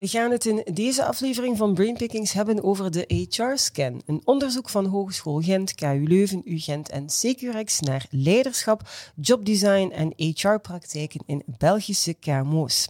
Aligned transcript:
We 0.00 0.08
gaan 0.08 0.30
het 0.30 0.46
in 0.46 0.64
deze 0.72 1.04
aflevering 1.04 1.56
van 1.56 1.74
Brainpickings 1.74 2.32
hebben 2.32 2.62
over 2.62 2.90
de 2.90 3.26
HR-scan. 3.28 4.02
Een 4.06 4.20
onderzoek 4.24 4.68
van 4.68 4.86
Hogeschool 4.86 5.40
Gent, 5.40 5.74
KU 5.74 6.04
Leuven, 6.08 6.42
UGent 6.44 6.88
en 6.88 7.10
Securex 7.10 7.80
naar 7.80 8.06
leiderschap, 8.10 8.88
jobdesign 9.14 9.90
en 9.90 10.12
HR-praktijken 10.16 11.20
in 11.26 11.42
Belgische 11.58 12.14
KMO's. 12.14 12.88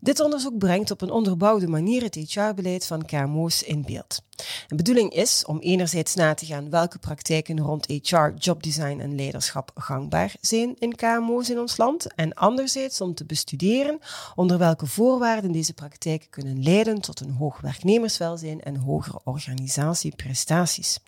Dit 0.00 0.20
onderzoek 0.20 0.58
brengt 0.58 0.90
op 0.90 1.00
een 1.00 1.10
onderbouwde 1.10 1.66
manier 1.66 2.02
het 2.02 2.14
HR-beleid 2.14 2.86
van 2.86 3.04
KMO's 3.04 3.62
in 3.62 3.82
beeld. 3.82 4.20
De 4.66 4.74
bedoeling 4.74 5.12
is 5.12 5.44
om 5.44 5.58
enerzijds 5.58 6.14
na 6.14 6.34
te 6.34 6.46
gaan 6.46 6.70
welke 6.70 6.98
praktijken 6.98 7.60
rond 7.60 7.86
HR, 7.86 8.32
jobdesign 8.36 9.00
en 9.00 9.14
leiderschap 9.14 9.70
gangbaar 9.74 10.34
zijn 10.40 10.74
in 10.78 10.94
KMO's 10.94 11.48
in 11.48 11.58
ons 11.58 11.76
land 11.76 12.14
en 12.14 12.34
anderzijds 12.34 13.00
om 13.00 13.14
te 13.14 13.24
bestuderen 13.24 13.98
onder 14.34 14.58
welke 14.58 14.86
voorwaarden 14.86 15.52
deze 15.52 15.74
praktijken 15.74 16.30
kunnen 16.30 16.62
leiden 16.62 17.00
tot 17.00 17.20
een 17.20 17.32
hoog 17.32 17.60
werknemerswelzijn 17.60 18.60
en 18.60 18.76
hogere 18.76 19.20
organisatieprestaties. 19.24 20.98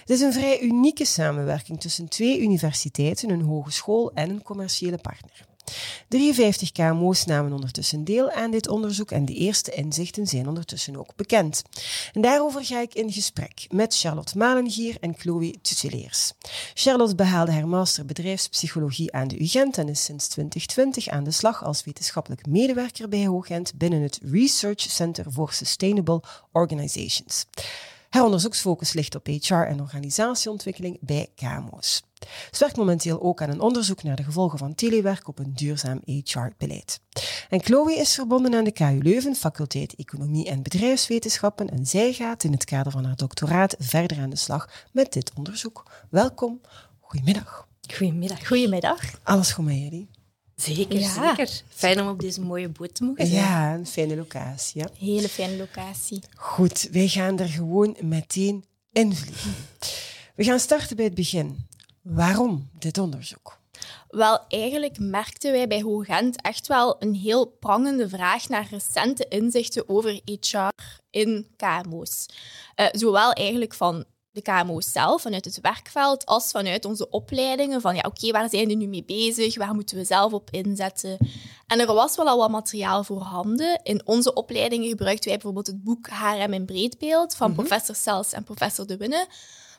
Het 0.00 0.10
is 0.10 0.20
een 0.20 0.32
vrij 0.32 0.60
unieke 0.60 1.04
samenwerking 1.04 1.80
tussen 1.80 2.08
twee 2.08 2.40
universiteiten, 2.40 3.30
een 3.30 3.42
hogeschool 3.42 4.12
en 4.12 4.30
een 4.30 4.42
commerciële 4.42 4.98
partner. 4.98 5.53
53 6.08 6.72
KMO's 6.72 7.24
namen 7.24 7.52
ondertussen 7.52 8.04
deel 8.04 8.30
aan 8.30 8.50
dit 8.50 8.68
onderzoek 8.68 9.10
en 9.10 9.24
de 9.24 9.34
eerste 9.34 9.70
inzichten 9.70 10.26
zijn 10.26 10.48
ondertussen 10.48 10.96
ook 10.96 11.16
bekend. 11.16 11.62
En 12.12 12.20
daarover 12.20 12.64
ga 12.64 12.80
ik 12.80 12.94
in 12.94 13.12
gesprek 13.12 13.66
met 13.70 13.98
Charlotte 13.98 14.38
Malengier 14.38 14.96
en 15.00 15.14
Chloe 15.18 15.54
Tuteleers. 15.62 16.32
Charlotte 16.74 17.14
behaalde 17.14 17.52
haar 17.52 17.68
master 17.68 18.06
bedrijfspsychologie 18.06 19.12
aan 19.12 19.28
de 19.28 19.42
UGent 19.42 19.78
en 19.78 19.88
is 19.88 20.04
sinds 20.04 20.28
2020 20.28 21.08
aan 21.08 21.24
de 21.24 21.30
slag 21.30 21.64
als 21.64 21.84
wetenschappelijk 21.84 22.46
medewerker 22.46 23.08
bij 23.08 23.26
Hoogent 23.26 23.72
binnen 23.74 24.02
het 24.02 24.18
Research 24.22 24.80
Center 24.80 25.26
for 25.30 25.52
Sustainable 25.52 26.22
Organizations. 26.52 27.46
Haar 28.14 28.24
onderzoeksfocus 28.24 28.92
ligt 28.92 29.14
op 29.14 29.26
HR 29.26 29.54
en 29.54 29.80
organisatieontwikkeling 29.80 30.98
bij 31.00 31.28
KMO's. 31.34 32.02
Ze 32.50 32.58
werkt 32.58 32.76
momenteel 32.76 33.22
ook 33.22 33.42
aan 33.42 33.50
een 33.50 33.60
onderzoek 33.60 34.02
naar 34.02 34.16
de 34.16 34.22
gevolgen 34.22 34.58
van 34.58 34.74
telewerk 34.74 35.28
op 35.28 35.38
een 35.38 35.54
duurzaam 35.54 36.00
HR-beleid. 36.04 37.00
En 37.48 37.62
Chloe 37.62 37.94
is 37.94 38.14
verbonden 38.14 38.54
aan 38.54 38.64
de 38.64 38.72
KU 38.72 38.98
Leuven, 39.02 39.34
faculteit 39.34 39.94
Economie 39.94 40.48
en 40.48 40.62
Bedrijfswetenschappen, 40.62 41.70
en 41.70 41.86
zij 41.86 42.12
gaat 42.12 42.44
in 42.44 42.52
het 42.52 42.64
kader 42.64 42.92
van 42.92 43.04
haar 43.04 43.16
doctoraat 43.16 43.76
verder 43.78 44.18
aan 44.18 44.30
de 44.30 44.36
slag 44.36 44.86
met 44.92 45.12
dit 45.12 45.32
onderzoek. 45.36 45.90
Welkom, 46.10 46.60
goedemiddag. 47.00 47.68
Goedemiddag. 47.94 48.46
Goedemiddag. 48.46 49.00
Alles 49.22 49.52
goed 49.52 49.64
met 49.64 49.78
jullie? 49.78 50.13
Zeker, 50.56 51.00
zeker. 51.00 51.62
Fijn 51.68 52.00
om 52.00 52.08
op 52.08 52.20
deze 52.20 52.40
mooie 52.40 52.68
boot 52.68 52.94
te 52.94 53.04
mogen 53.04 53.26
zijn. 53.26 53.38
Ja, 53.38 53.74
een 53.74 53.86
fijne 53.86 54.16
locatie. 54.16 54.80
Ja. 54.80 54.88
Hele 54.98 55.28
fijne 55.28 55.56
locatie. 55.56 56.20
Goed, 56.36 56.88
wij 56.92 57.08
gaan 57.08 57.38
er 57.38 57.48
gewoon 57.48 57.96
meteen 58.00 58.64
in 58.92 59.14
vliegen. 59.14 59.54
We 60.34 60.44
gaan 60.44 60.58
starten 60.58 60.96
bij 60.96 61.04
het 61.04 61.14
begin. 61.14 61.66
Waarom 62.02 62.68
dit 62.78 62.98
onderzoek? 62.98 63.58
Wel, 64.08 64.40
eigenlijk 64.48 64.98
merkten 64.98 65.52
wij 65.52 65.68
bij 65.68 65.82
Hoogent 65.82 66.42
echt 66.42 66.66
wel 66.66 66.96
een 66.98 67.14
heel 67.14 67.46
prangende 67.46 68.08
vraag 68.08 68.48
naar 68.48 68.66
recente 68.70 69.28
inzichten 69.28 69.88
over 69.88 70.20
HR 70.24 70.68
in 71.10 71.46
KMO's. 71.56 72.26
Uh, 72.76 72.86
zowel 72.92 73.32
eigenlijk 73.32 73.74
van 73.74 74.04
de 74.34 74.42
KMO's 74.42 74.92
zelf, 74.92 75.22
vanuit 75.22 75.44
het 75.44 75.60
werkveld, 75.60 76.26
als 76.26 76.50
vanuit 76.50 76.84
onze 76.84 77.10
opleidingen. 77.10 77.80
Van 77.80 77.94
ja, 77.94 78.02
oké, 78.06 78.30
waar 78.30 78.48
zijn 78.48 78.66
we 78.66 78.74
nu 78.74 78.86
mee 78.86 79.04
bezig? 79.04 79.56
Waar 79.56 79.74
moeten 79.74 79.96
we 79.96 80.04
zelf 80.04 80.32
op 80.32 80.50
inzetten? 80.50 81.16
En 81.66 81.80
er 81.80 81.86
was 81.86 82.16
wel 82.16 82.28
al 82.28 82.38
wat 82.38 82.50
materiaal 82.50 83.04
voorhanden. 83.04 83.80
In 83.82 84.00
onze 84.04 84.32
opleidingen 84.32 84.88
gebruikten 84.88 85.24
wij 85.24 85.34
bijvoorbeeld 85.34 85.66
het 85.66 85.84
boek 85.84 86.08
HRM 86.08 86.52
in 86.52 86.64
breedbeeld 86.64 87.34
van 87.36 87.50
mhm. 87.50 87.58
professor 87.58 87.94
Sels 87.94 88.32
en 88.32 88.44
professor 88.44 88.86
De 88.86 88.96
Winne. 88.96 89.26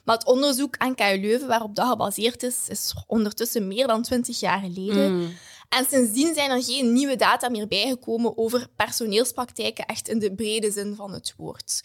Maar 0.03 0.15
het 0.15 0.27
onderzoek 0.27 0.77
aan 0.77 0.95
KU 0.95 1.19
Leuven, 1.19 1.47
waarop 1.47 1.75
dat 1.75 1.87
gebaseerd 1.87 2.43
is, 2.43 2.69
is 2.69 2.95
ondertussen 3.07 3.67
meer 3.67 3.87
dan 3.87 4.01
twintig 4.01 4.39
jaar 4.39 4.59
geleden. 4.59 5.17
Mm. 5.17 5.33
En 5.69 5.85
sindsdien 5.89 6.33
zijn 6.33 6.51
er 6.51 6.63
geen 6.63 6.93
nieuwe 6.93 7.15
data 7.15 7.49
meer 7.49 7.67
bijgekomen 7.67 8.37
over 8.37 8.67
personeelspraktijken, 8.75 9.85
echt 9.85 10.07
in 10.07 10.19
de 10.19 10.35
brede 10.35 10.71
zin 10.71 10.95
van 10.95 11.13
het 11.13 11.33
woord. 11.37 11.81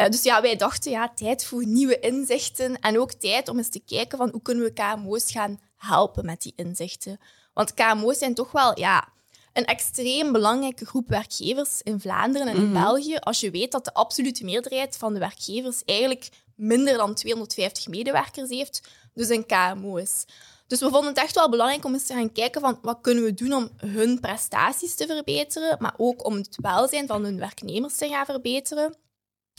Uh, 0.00 0.06
dus 0.06 0.22
ja, 0.22 0.42
wij 0.42 0.56
dachten, 0.56 0.90
ja, 0.90 1.12
tijd 1.14 1.44
voor 1.44 1.66
nieuwe 1.66 1.98
inzichten 1.98 2.78
en 2.80 2.98
ook 2.98 3.12
tijd 3.12 3.48
om 3.48 3.58
eens 3.58 3.68
te 3.68 3.82
kijken 3.86 4.18
van 4.18 4.28
hoe 4.32 4.42
kunnen 4.42 4.64
we 4.64 4.72
KMO's 4.72 5.30
gaan 5.30 5.60
helpen 5.76 6.24
met 6.24 6.42
die 6.42 6.52
inzichten. 6.56 7.18
Want 7.54 7.74
KMO's 7.74 8.18
zijn 8.18 8.34
toch 8.34 8.52
wel, 8.52 8.78
ja, 8.78 9.08
een 9.52 9.64
extreem 9.64 10.32
belangrijke 10.32 10.86
groep 10.86 11.08
werkgevers 11.08 11.82
in 11.82 12.00
Vlaanderen 12.00 12.48
en 12.48 12.56
in 12.56 12.70
mhm. 12.70 12.82
België. 12.82 13.16
Als 13.16 13.40
je 13.40 13.50
weet 13.50 13.72
dat 13.72 13.84
de 13.84 13.94
absolute 13.94 14.44
meerderheid 14.44 14.96
van 14.96 15.12
de 15.12 15.18
werkgevers 15.18 15.84
eigenlijk 15.84 16.28
minder 16.56 16.96
dan 16.96 17.14
250 17.14 17.88
medewerkers 17.88 18.50
heeft, 18.50 18.88
dus 19.14 19.28
een 19.28 19.46
KMO 19.46 19.96
is. 19.96 20.24
Dus 20.72 20.80
we 20.80 20.88
vonden 20.88 21.08
het 21.08 21.18
echt 21.18 21.34
wel 21.34 21.48
belangrijk 21.48 21.84
om 21.84 21.92
eens 21.92 22.06
te 22.06 22.14
gaan 22.14 22.32
kijken 22.32 22.60
van 22.60 22.78
wat 22.82 22.98
kunnen 23.00 23.24
we 23.24 23.34
doen 23.34 23.52
om 23.52 23.70
hun 23.76 24.20
prestaties 24.20 24.94
te 24.94 25.06
verbeteren, 25.06 25.76
maar 25.78 25.94
ook 25.96 26.26
om 26.26 26.34
het 26.34 26.56
welzijn 26.60 27.06
van 27.06 27.24
hun 27.24 27.38
werknemers 27.38 27.96
te 27.96 28.08
gaan 28.08 28.24
verbeteren. 28.24 28.94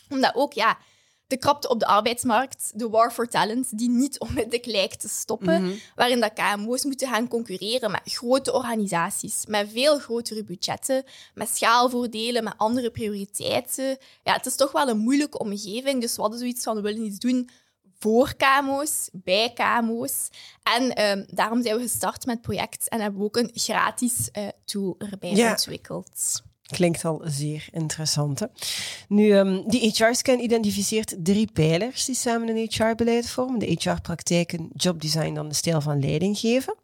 Omdat 0.09 0.35
ook, 0.35 0.53
ja, 0.53 0.78
de 1.28 1.38
krapte 1.38 1.69
op 1.69 1.79
de 1.79 1.85
arbeidsmarkt, 1.85 2.72
de 2.75 2.90
war 2.90 3.12
for 3.12 3.28
talent, 3.28 3.78
die 3.78 3.90
niet 3.90 4.19
onmiddellijk 4.19 4.66
lijkt 4.66 5.00
te 5.00 5.09
stoppen, 5.09 5.63
mhm. 5.63 5.74
waarin 5.96 6.19
dat 6.19 6.34
KMO's 6.34 6.84
moeten 6.84 7.07
gaan 7.07 7.28
concurreren 7.28 7.91
met 7.91 8.01
grote 8.03 8.53
organisaties, 8.53 9.45
met 9.45 9.69
veel 9.72 10.00
grotere 10.00 10.44
budgetten, 10.44 11.03
met 11.34 11.50
schaalvoordelen, 11.56 12.44
met 12.44 12.53
andere 12.57 12.91
prioriteiten. 12.91 13.97
Ja, 14.24 14.34
het 14.34 14.45
is 14.45 14.56
toch 14.56 14.72
wel 14.72 14.90
een 14.90 14.97
moeilijke 14.97 15.40
omgeving, 15.40 16.01
dus 16.01 16.16
we 16.16 16.22
hadden 16.22 16.40
zoiets 16.40 16.63
van, 16.63 16.75
we 16.75 16.81
willen 16.81 17.06
iets 17.06 17.19
doen 17.19 17.50
voor 18.03 18.34
KMO's, 18.36 19.09
bij 19.12 19.53
KMO's. 19.53 20.30
En 20.64 20.96
ehm, 20.96 21.24
daarom 21.28 21.64
zijn 21.64 21.75
we 21.75 21.81
gestart 21.81 22.25
met 22.25 22.36
het 22.36 22.46
project 22.46 22.90
en 22.90 23.02
hebben 23.02 23.19
we 23.19 23.25
ook 23.25 23.38
een 23.38 23.52
gratis 23.53 24.30
uh, 24.38 24.47
tool 24.66 24.96
erbij 24.97 25.50
ontwikkeld. 25.50 26.44
Klinkt 26.74 27.06
al 27.06 27.22
zeer 27.26 27.68
interessant. 27.72 28.40
Hè? 28.40 28.46
Nu, 29.08 29.36
um, 29.36 29.64
die 29.70 29.92
HR-scan 29.96 30.40
identificeert 30.40 31.16
drie 31.18 31.50
pijlers 31.54 32.06
die 32.06 32.16
samen 32.16 32.50
een 32.50 32.70
HR-beleid 32.70 33.30
vormen. 33.30 33.60
De 33.60 33.78
HR-praktijken, 33.80 34.70
jobdesign, 34.74 35.34
dan 35.34 35.48
de 35.48 35.56
stijl 35.56 35.82
van 35.82 36.00
leiding 36.00 36.38
geven. 36.38 36.76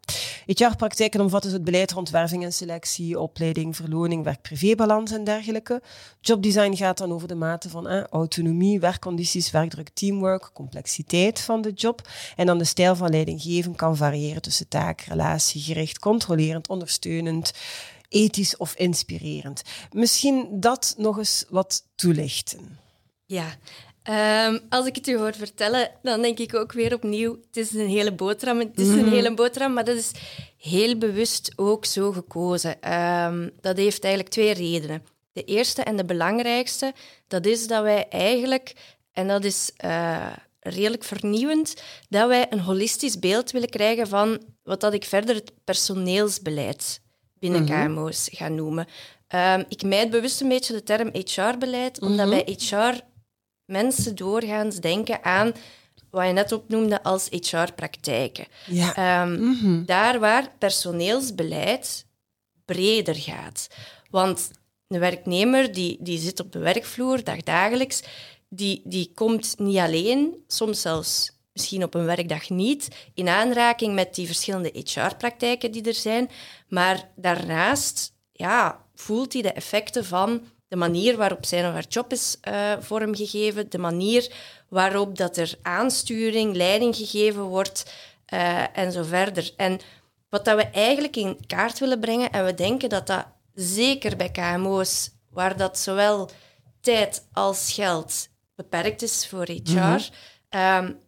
HR-praktijken 0.46 1.20
omvatten 1.20 1.52
het 1.52 1.64
beleid 1.64 1.92
rond 1.92 2.10
werving 2.10 2.44
en 2.44 2.52
selectie, 2.52 3.20
opleiding, 3.20 3.76
verloning, 3.76 4.24
werk-privébalans 4.24 5.12
en 5.12 5.24
dergelijke. 5.24 5.82
Jobdesign 6.20 6.74
gaat 6.74 6.98
dan 6.98 7.12
over 7.12 7.28
de 7.28 7.34
mate 7.34 7.68
van 7.68 7.88
autonomie, 8.10 8.80
werkcondities, 8.80 9.50
werkdruk, 9.50 9.88
teamwork, 9.88 10.50
complexiteit 10.52 11.40
van 11.40 11.62
de 11.62 11.72
job. 11.72 12.08
En 12.36 12.46
dan 12.46 12.58
de 12.58 12.64
stijl 12.64 12.96
van 12.96 13.10
leiding 13.10 13.42
geven 13.42 13.74
kan 13.74 13.96
variëren 13.96 14.42
tussen 14.42 14.68
taak, 14.68 15.00
relatiegericht, 15.00 15.98
controlerend, 15.98 16.68
ondersteunend, 16.68 17.52
ethisch 18.10 18.56
of 18.56 18.74
inspirerend. 18.74 19.62
Misschien 19.92 20.60
dat 20.60 20.94
nog 20.96 21.18
eens 21.18 21.44
wat 21.48 21.82
toelichten. 21.94 22.78
Ja, 23.26 23.56
ehm, 24.02 24.58
als 24.68 24.86
ik 24.86 24.94
het 24.94 25.06
u 25.06 25.16
hoor 25.16 25.34
vertellen, 25.34 25.90
dan 26.02 26.22
denk 26.22 26.38
ik 26.38 26.54
ook 26.54 26.72
weer 26.72 26.94
opnieuw: 26.94 27.38
het 27.46 27.56
is 27.56 27.74
een 27.74 27.88
hele 27.88 28.12
boterham. 28.12 28.58
Het 28.58 28.78
is 28.78 28.88
een 28.88 29.04
mhm. 29.04 29.10
hele 29.10 29.34
boterham, 29.34 29.72
maar 29.72 29.84
dat 29.84 29.96
is 29.96 30.10
heel 30.56 30.98
bewust 30.98 31.52
ook 31.56 31.84
zo 31.84 32.12
gekozen. 32.12 32.82
Ehm, 32.82 33.48
dat 33.60 33.76
heeft 33.76 34.04
eigenlijk 34.04 34.34
twee 34.34 34.52
redenen. 34.52 35.02
De 35.32 35.44
eerste 35.44 35.82
en 35.82 35.96
de 35.96 36.04
belangrijkste, 36.04 36.92
dat 37.28 37.46
is 37.46 37.66
dat 37.66 37.82
wij 37.82 38.08
eigenlijk, 38.08 38.74
en 39.12 39.28
dat 39.28 39.44
is 39.44 39.72
uh, 39.84 40.32
redelijk 40.60 41.04
vernieuwend, 41.04 41.82
dat 42.08 42.28
wij 42.28 42.46
een 42.50 42.60
holistisch 42.60 43.18
beeld 43.18 43.50
willen 43.50 43.68
krijgen 43.68 44.08
van 44.08 44.42
wat 44.62 44.80
dat 44.80 44.92
ik 44.92 45.04
verder 45.04 45.34
het 45.34 45.52
personeelsbeleid 45.64 47.00
binnen 47.40 47.62
mm 47.62 47.66
KMO's 47.66 48.28
gaan 48.32 48.54
noemen. 48.54 48.86
Um, 49.34 49.64
ik 49.68 49.82
mijd 49.82 50.10
bewust 50.10 50.40
een 50.40 50.48
beetje 50.48 50.72
de 50.72 50.82
term 50.82 51.10
HR-beleid, 51.12 52.00
omdat 52.00 52.26
mhm. 52.26 52.42
bij 52.44 52.58
HR 52.58 53.00
mensen 53.64 54.16
doorgaans 54.16 54.76
denken 54.76 55.24
aan 55.24 55.52
wat 56.10 56.26
je 56.26 56.32
net 56.32 56.52
opnoemde 56.52 57.02
als 57.02 57.28
HR-praktijken. 57.30 58.46
Ja. 58.66 58.94
Ehm, 58.94 59.48
mhm. 59.48 59.84
Daar 59.84 60.18
waar 60.18 60.52
personeelsbeleid 60.58 62.06
breder 62.64 63.14
gaat. 63.14 63.68
Want 64.10 64.50
een 64.88 65.00
werknemer 65.00 65.72
die, 65.72 65.96
die 66.00 66.18
zit 66.18 66.40
op 66.40 66.52
de 66.52 66.58
werkvloer 66.58 67.24
dagdagelijks, 67.24 68.02
die, 68.48 68.82
die 68.84 69.10
komt 69.14 69.54
niet 69.58 69.78
alleen, 69.78 70.44
soms 70.46 70.80
zelfs 70.80 71.39
misschien 71.52 71.82
op 71.82 71.94
een 71.94 72.04
werkdag 72.04 72.50
niet 72.50 72.88
in 73.14 73.28
aanraking 73.28 73.94
met 73.94 74.14
die 74.14 74.26
verschillende 74.26 74.70
HR-praktijken 74.84 75.72
die 75.72 75.82
er 75.82 75.94
zijn. 75.94 76.30
Maar 76.68 77.08
daarnaast 77.16 78.12
ja, 78.32 78.84
voelt 78.94 79.32
hij 79.32 79.42
de 79.42 79.52
effecten 79.52 80.04
van 80.04 80.42
de 80.68 80.76
manier 80.76 81.16
waarop 81.16 81.46
zijn 81.46 81.66
of 81.66 81.72
haar 81.72 81.86
job 81.88 82.12
is 82.12 82.38
uh, 82.48 82.72
vormgegeven, 82.80 83.70
de 83.70 83.78
manier 83.78 84.32
waarop 84.68 85.16
dat 85.16 85.36
er 85.36 85.54
aansturing, 85.62 86.56
leiding 86.56 86.96
gegeven 86.96 87.42
wordt 87.42 87.92
uh, 88.34 88.78
en 88.78 88.92
zo 88.92 89.02
verder. 89.02 89.52
En 89.56 89.80
wat 90.28 90.44
dat 90.44 90.56
we 90.56 90.62
eigenlijk 90.62 91.16
in 91.16 91.46
kaart 91.46 91.78
willen 91.78 92.00
brengen, 92.00 92.30
en 92.30 92.44
we 92.44 92.54
denken 92.54 92.88
dat 92.88 93.06
dat 93.06 93.26
zeker 93.54 94.16
bij 94.16 94.30
KMO's, 94.30 95.10
waar 95.30 95.56
dat 95.56 95.78
zowel 95.78 96.30
tijd 96.80 97.28
als 97.32 97.72
geld 97.72 98.28
beperkt 98.54 99.02
is 99.02 99.26
voor 99.26 99.46
HR, 99.46 99.78
mm 99.78 99.98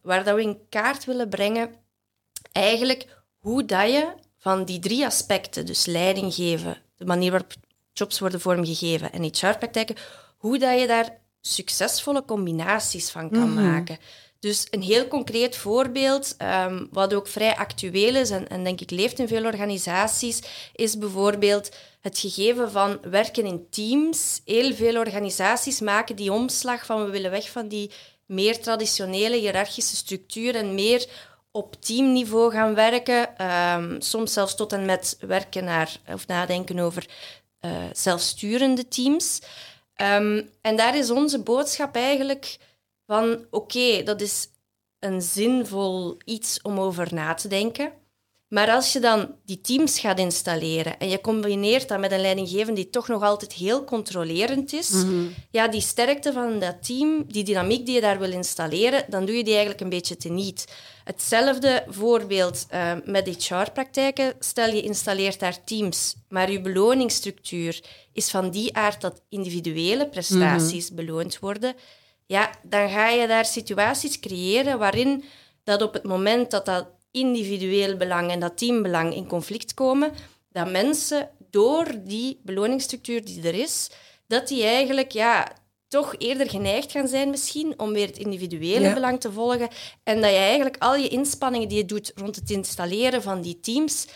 waar 0.03 0.25
dat 0.25 0.35
we 0.35 0.43
in 0.43 0.59
kaart 0.69 1.05
willen 1.05 1.29
brengen, 1.29 1.75
eigenlijk 2.53 3.07
hoe 3.39 3.65
dat 3.65 3.91
je 3.91 4.15
van 4.39 4.65
die 4.65 4.79
drie 4.79 5.05
aspecten, 5.05 5.67
dus 5.67 5.87
leiding 5.87 6.35
geven, 6.35 6.77
de 6.97 7.05
manier 7.05 7.31
waarop 7.31 7.53
jobs 7.93 8.19
worden 8.19 8.41
vormgegeven 8.41 9.13
en 9.13 9.23
HR-praktijken, 9.23 9.97
hoe 10.37 10.59
dat 10.59 10.81
je 10.81 10.87
daar 10.87 11.21
succesvolle 11.41 12.25
combinaties 12.25 13.11
van 13.11 13.31
kan 13.31 13.53
mhm. 13.53 13.71
maken. 13.71 13.99
Dus 14.39 14.67
een 14.71 14.83
heel 14.83 15.09
concreet 15.09 15.57
voorbeeld, 15.57 16.37
um, 16.67 16.89
wat 16.91 17.15
ook 17.15 17.29
vrij 17.29 17.57
actueel 17.57 18.15
is 18.15 18.31
en, 18.31 18.49
en 18.49 18.65
denk 18.65 18.81
ik 18.81 18.91
leeft 18.91 19.19
in 19.19 19.29
veel 19.29 19.45
organisaties, 19.45 20.43
is 20.75 20.99
bijvoorbeeld 20.99 21.77
het 22.01 22.19
gegeven 22.19 22.71
van 22.71 22.99
werken 23.11 23.45
in 23.45 23.67
teams. 23.71 24.41
Heel 24.45 24.75
veel 24.75 24.99
organisaties 24.99 25.81
maken 25.81 26.17
die 26.17 26.33
omslag 26.33 26.87
van 26.87 27.05
we 27.05 27.11
willen 27.11 27.31
weg 27.31 27.51
van 27.51 27.69
die 27.69 27.91
meer 28.27 28.61
traditionele 28.61 29.37
hiërarchische 29.37 29.97
structuur 29.97 30.55
en 30.55 30.75
meer 30.75 31.07
op 31.51 31.75
teamniveau 31.81 32.51
gaan 32.51 32.75
werken. 32.75 33.47
Um, 33.47 34.01
soms 34.01 34.33
zelfs 34.33 34.55
tot 34.55 34.73
en 34.73 34.85
met 34.85 35.17
werken 35.21 35.65
naar 35.65 35.97
of 36.07 36.27
nadenken 36.27 36.79
over 36.79 37.07
uh, 37.61 37.85
zelfsturende 37.93 38.89
teams. 38.89 39.41
Um, 39.97 40.51
en 40.61 40.77
daar 40.77 40.97
is 40.97 41.11
onze 41.11 41.43
boodschap 41.43 41.97
eigenlijk 41.97 42.59
van 43.07 43.47
oké, 43.51 44.03
dat 44.03 44.21
is 44.21 44.49
een 44.99 45.23
zinvol 45.23 46.17
iets 46.25 46.63
om 46.63 46.81
over 46.81 47.15
na 47.15 47.35
te 47.35 47.49
denken. 47.49 47.93
Maar 48.53 48.71
als 48.71 48.93
je 48.93 49.01
dan 49.01 49.35
die 49.45 49.61
teams 49.61 50.01
gaat 50.01 50.19
installeren 50.19 50.99
en 50.99 51.09
je 51.09 51.21
combineert 51.21 51.89
dat 51.89 51.99
met 51.99 52.13
een 52.13 52.21
leidinggevende 52.21 52.81
die 52.81 52.91
toch 52.91 53.09
nog 53.09 53.23
altijd 53.23 53.53
heel 53.53 53.85
controlerend 53.85 54.73
is, 54.73 54.91
mhm. 54.91 55.27
ja, 55.51 55.69
die 55.69 55.81
sterkte 55.81 56.33
van 56.33 56.59
dat 56.59 56.87
team, 56.87 57.25
die 57.27 57.45
dynamiek 57.45 57.87
die 57.87 57.95
je 57.95 58.01
daar 58.01 58.19
wil 58.19 58.31
installeren, 58.31 59.05
dan 59.09 59.25
doe 59.25 59.37
je 59.37 59.45
die 59.45 59.53
eigenlijk 59.53 59.83
een 59.83 59.89
beetje 59.89 60.17
teniet. 60.17 60.65
Hetzelfde 61.05 61.85
voorbeeld 61.89 62.67
uh, 62.73 62.93
met 63.05 63.47
HR-praktijken. 63.47 64.35
Stel 64.39 64.75
je 64.75 64.83
installeert 64.83 65.41
daar 65.41 65.65
teams, 65.65 66.15
maar 66.29 66.51
je 66.51 66.61
beloningsstructuur 66.61 67.81
is 68.13 68.31
van 68.31 68.51
die 68.51 68.77
aard 68.77 69.01
dat 69.01 69.23
individuele 69.29 70.09
prestaties 70.09 70.87
mhm. 70.87 70.97
beloond 70.97 71.39
worden. 71.39 71.75
Ja, 72.27 72.51
dan 72.63 72.91
ga 72.91 73.09
je 73.09 73.27
daar 73.27 73.45
situaties 73.45 74.21
creëren 74.21 74.79
waarin 74.79 75.25
dat 75.65 75.83
op 75.83 75.93
het 75.93 76.05
moment 76.05 76.51
dat 76.51 76.67
dat 76.67 76.87
individueel 77.13 77.97
belang 77.97 78.31
en 78.31 78.41
dat 78.41 78.59
teambelang 78.59 79.15
in 79.15 79.27
conflict 79.27 79.75
komen, 79.75 80.13
dat 80.53 80.71
mensen 80.71 81.31
door 81.51 81.87
die 82.05 82.41
beloningsstructuur 82.43 83.25
die 83.25 83.43
er 83.43 83.55
is, 83.55 83.91
dat 84.27 84.49
die 84.49 84.65
eigenlijk 84.65 85.11
ja, 85.11 85.53
toch 85.89 86.15
eerder 86.19 86.51
geneigd 86.51 86.93
gaan 86.93 87.09
zijn 87.09 87.31
misschien 87.31 87.75
om 87.77 87.93
weer 87.93 88.07
het 88.07 88.19
individuele 88.19 88.93
belang 88.93 89.21
te 89.21 89.33
volgen 89.33 89.69
en 90.03 90.21
dat 90.21 90.31
je 90.31 90.37
eigenlijk 90.37 90.77
al 90.79 90.97
je 90.97 91.09
inspanningen 91.09 91.69
die 91.69 91.79
je 91.79 91.85
doet 91.85 92.13
rond 92.15 92.37
het 92.37 92.51
installeren 92.51 93.23
van 93.23 93.41
die 93.41 93.61
teams, 93.61 94.07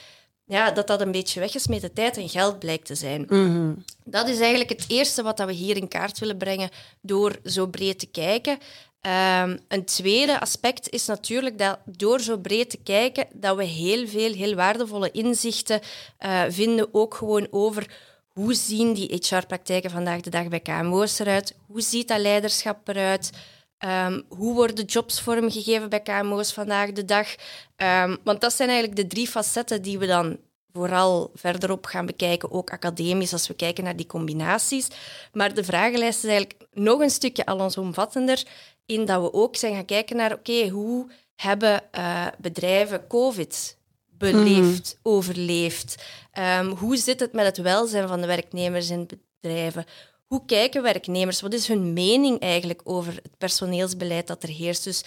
ja, 0.45 0.71
dat 0.71 0.87
dat 0.87 1.01
een 1.01 1.13
beetje 1.13 1.41
weggesmeten 1.41 1.93
tijd 1.93 2.17
en 2.17 2.29
geld 2.29 2.59
blijkt 2.59 2.87
te 2.87 2.95
zijn. 2.95 3.25
Mhm. 3.29 3.73
Dat 4.05 4.29
is 4.29 4.39
eigenlijk 4.39 4.71
het 4.71 4.85
eerste 4.89 5.23
wat 5.23 5.39
we 5.39 5.53
hier 5.53 5.77
in 5.77 5.89
kaart 5.89 6.19
willen 6.19 6.37
brengen 6.37 6.71
door 7.01 7.37
zo 7.45 7.67
breed 7.67 7.99
te 7.99 8.07
kijken. 8.07 8.59
Um, 9.07 9.59
een 9.69 9.85
tweede 9.85 10.41
aspect 10.41 10.91
is 10.91 11.07
natuurlijk 11.07 11.59
dat 11.59 11.79
door 11.85 12.21
zo 12.21 12.39
breed 12.39 12.71
te 12.71 12.77
kijken, 12.77 13.27
dat 13.33 13.57
we 13.57 13.65
heel 13.65 14.09
veel, 14.09 14.33
heel 14.33 14.55
waardevolle 14.55 15.11
inzichten 15.11 15.81
uh, 16.21 16.43
vinden, 16.49 16.89
ook 16.95 17.15
gewoon 17.15 17.47
over 17.51 17.87
hoe 18.33 18.55
zien 18.55 18.95
die 18.95 19.21
HR-praktijken 19.21 19.91
vandaag 19.91 20.21
de 20.21 20.31
dag 20.31 20.49
bij 20.49 20.61
KMO's 20.61 21.19
eruit, 21.19 21.57
hoe 21.67 21.81
ziet 21.81 22.09
dat 22.09 22.19
leiderschap 22.19 22.89
eruit, 22.89 23.31
um, 23.79 24.25
hoe 24.29 24.55
worden 24.55 24.85
jobs 24.85 25.21
vormgegeven 25.21 25.89
bij 25.89 26.01
KMO's 26.01 26.53
vandaag 26.53 26.93
de 26.93 27.05
dag. 27.05 27.35
Um, 27.77 28.17
want 28.25 28.41
dat 28.41 28.53
zijn 28.53 28.69
eigenlijk 28.69 29.01
de 29.01 29.07
drie 29.07 29.29
facetten 29.29 29.83
die 29.83 29.99
we 29.99 30.07
dan 30.07 30.39
vooral 30.77 31.31
verderop 31.35 31.87
gaan 31.87 32.07
bekijken, 32.07 32.53
ook 32.53 32.71
academisch, 32.71 33.33
als 33.33 33.49
we 33.49 33.55
kijken 33.55 33.85
naar 33.85 33.97
die 33.97 34.07
combinaties. 34.07 34.89
Maar 35.33 35.55
de 35.55 35.65
vragenlijst 35.65 36.25
is 36.25 36.31
eigenlijk 36.31 36.67
nog 36.73 37.01
een 37.01 37.11
stukje 37.11 37.47
allesomvattender 37.47 38.45
in 38.87 39.05
dat 39.05 39.23
we 39.23 39.33
ook 39.33 39.57
zijn 39.57 39.75
gaan 39.75 39.85
kijken 39.85 40.17
naar, 40.17 40.33
oké, 40.33 40.69
hoe 40.69 41.11
hebben 41.35 41.83
uh, 41.99 42.27
bedrijven 42.39 43.07
COVID 43.07 43.79
beleefd, 44.19 44.99
mhm. 45.03 45.15
overleefd? 45.15 46.05
Um, 46.39 46.71
hoe 46.71 46.97
zit 46.97 47.21
het 47.21 47.33
met 47.33 47.45
het 47.45 47.57
welzijn 47.57 48.09
van 48.09 48.21
de 48.21 48.27
werknemers 48.27 48.91
in 48.91 49.09
bedrijven? 49.41 49.85
Hoe 50.27 50.45
kijken 50.47 50.83
werknemers? 50.83 51.41
Wat 51.41 51.53
is 51.53 51.69
hun 51.69 51.93
mening 51.93 52.41
eigenlijk 52.41 52.81
over 52.85 53.13
het 53.13 53.39
personeelsbeleid 53.39 54.27
dat 54.27 54.43
er 54.43 54.49
heerst? 54.49 54.85
Dus 54.85 55.05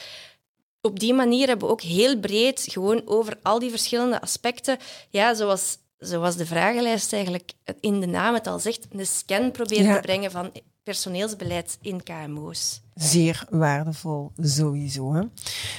op 0.81 0.99
die 0.99 1.13
manier 1.13 1.47
hebben 1.47 1.67
we 1.67 1.73
ook 1.73 1.81
heel 1.81 2.19
breed 2.19 2.67
gewoon 2.71 3.01
over 3.05 3.37
al 3.41 3.59
die 3.59 3.69
verschillende 3.69 4.21
aspecten, 4.21 4.77
ja, 5.09 5.33
zoals, 5.33 5.77
zoals 5.97 6.35
de 6.35 6.45
vragenlijst 6.45 7.13
eigenlijk 7.13 7.51
in 7.79 7.99
de 7.99 8.05
naam 8.05 8.33
het 8.33 8.47
al 8.47 8.59
zegt, 8.59 8.87
een 8.91 9.05
scan 9.05 9.51
proberen 9.51 9.95
te 9.95 10.01
brengen 10.01 10.31
van 10.31 10.51
personeelsbeleid 10.89 11.77
in 11.81 12.03
KMO's. 12.03 12.81
Zeer 12.95 13.45
waardevol, 13.49 14.31
sowieso. 14.37 15.13
Hè? 15.13 15.21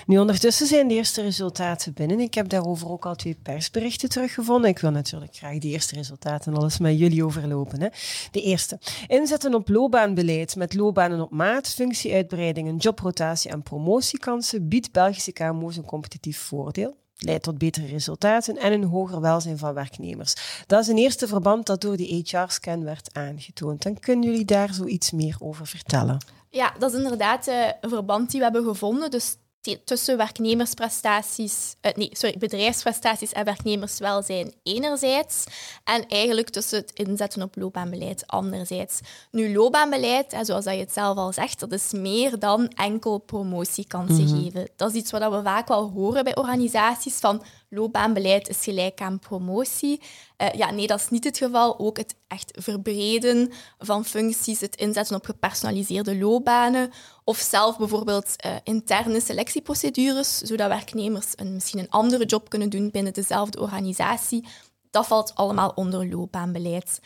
Nu, 0.07 0.19
ondertussen 0.19 0.67
zijn 0.67 0.89
de 0.89 0.95
eerste 0.95 1.23
resultaten 1.23 1.93
binnen. 1.93 2.21
Ik 2.21 2.35
heb 2.35 2.49
daarover 2.49 2.91
ook 2.91 3.07
al 3.07 3.15
twee 3.15 3.37
persberichten 3.43 4.09
teruggevonden. 4.09 4.71
Ik 4.71 4.79
wil 4.79 4.91
natuurlijk 4.91 5.37
graag 5.37 5.59
de 5.59 5.69
eerste 5.69 5.95
resultaten 5.95 6.55
alles 6.55 6.79
met 6.79 6.99
jullie 6.99 7.25
overlopen. 7.25 7.81
Hè? 7.81 7.89
De 8.31 8.43
eerste. 8.43 8.79
Inzetten 9.07 9.55
op 9.55 9.69
loopbaanbeleid 9.69 10.57
met 10.57 10.75
loopbanen 10.75 11.21
op 11.21 11.31
maat, 11.31 11.69
functieuitbreidingen, 11.69 12.77
jobrotatie 12.77 13.51
en 13.51 13.63
promotiekansen 13.63 14.69
biedt 14.69 14.93
Belgische 14.93 15.33
KMO's 15.33 15.77
een 15.77 15.85
competitief 15.85 16.39
voordeel 16.39 17.00
leidt 17.21 17.43
tot 17.43 17.59
betere 17.59 17.87
resultaten 17.87 18.57
en 18.57 18.73
een 18.73 18.85
hoger 18.85 19.21
welzijn 19.21 19.59
van 19.59 19.75
werknemers. 19.75 20.65
Dat 20.67 20.81
is 20.81 20.89
een 20.89 20.99
eerste 20.99 21.27
verband 21.27 21.67
dat 21.67 21.81
door 21.81 21.97
die 21.97 22.25
HR-scan 22.25 22.85
werd 22.85 23.11
aangetoond. 23.13 23.85
En 23.85 24.01
kunnen 24.01 24.31
jullie 24.31 24.45
daar 24.45 24.75
zoiets 24.75 25.11
meer 25.11 25.37
over 25.39 25.67
vertellen? 25.67 26.19
Ja, 26.49 26.73
dat 26.79 26.93
is 26.93 27.03
inderdaad 27.03 27.47
eh, 27.47 27.67
een 27.81 27.89
verband 27.89 28.31
die 28.31 28.39
we 28.39 28.45
hebben 28.45 28.65
gevonden. 28.65 29.11
Dus 29.11 29.37
tussen 29.85 30.17
werknemersprestaties, 30.17 31.77
uh, 31.83 31.93
nee, 31.93 32.09
sorry, 32.13 32.39
bedrijfsprestaties 32.39 33.33
en 33.33 33.45
werknemerswelzijn 33.45 34.55
enerzijds 34.63 35.45
en 35.85 36.07
eigenlijk 36.09 36.51
tussen 36.51 36.79
het 36.79 36.93
inzetten 36.93 37.43
op 37.43 37.57
loopbaanbeleid 37.57 38.27
anderzijds. 38.27 39.01
Nu, 39.31 39.53
loopbaanbeleid, 39.53 40.37
zoals 40.43 40.65
dat 40.65 40.75
je 40.75 40.81
het 40.81 40.93
zelf 40.93 41.17
al 41.17 41.33
zegt, 41.33 41.61
dat 41.61 41.73
is 41.73 41.93
meer 41.93 42.39
dan 42.39 42.69
enkel 42.69 43.19
promotiekansen 43.19 44.23
mm 44.23 44.29
geven. 44.43 44.69
Dat 44.77 44.91
is 44.91 44.97
iets 44.97 45.11
wat 45.11 45.31
we 45.31 45.43
vaak 45.43 45.69
wel 45.69 45.91
horen 45.91 46.25
bij 46.25 46.37
organisaties 46.37 47.19
van 47.19 47.43
loopbaanbeleid 47.69 48.49
is 48.49 48.65
gelijk 48.65 49.01
aan 49.01 49.19
promotie. 49.19 50.01
Uh, 50.43 50.49
ja, 50.53 50.71
nee, 50.71 50.87
dat 50.87 51.01
is 51.01 51.09
niet 51.09 51.25
het 51.25 51.39
geval. 51.39 51.79
Ook 51.79 51.97
het 51.97 52.15
echt 52.29 52.53
verbreden 52.59 53.53
van 53.79 54.05
functies, 54.05 54.61
het 54.61 54.77
inzetten 54.77 55.17
op 55.17 55.25
gepersonaliseerde 55.25 56.19
loopbanen 56.19 56.91
of 57.25 57.39
zelf 57.39 57.79
bijvoorbeeld 57.79 58.35
uh, 58.47 58.55
interne 58.63 59.21
selectieprocedures, 59.21 60.39
zodat 60.39 60.69
werknemers 60.69 61.33
een, 61.35 61.55
misschien 61.55 61.79
een 61.79 61.91
andere 61.91 62.25
job 62.25 62.49
kunnen 62.49 62.71
doen 62.71 62.91
binnen 62.91 63.13
dezelfde 63.13 63.61
organisatie. 63.61 64.47
Dat 64.91 65.07
valt 65.07 65.35
allemaal 65.35 65.73
onder 65.75 66.09
loopbaanbeleid. 66.09 67.01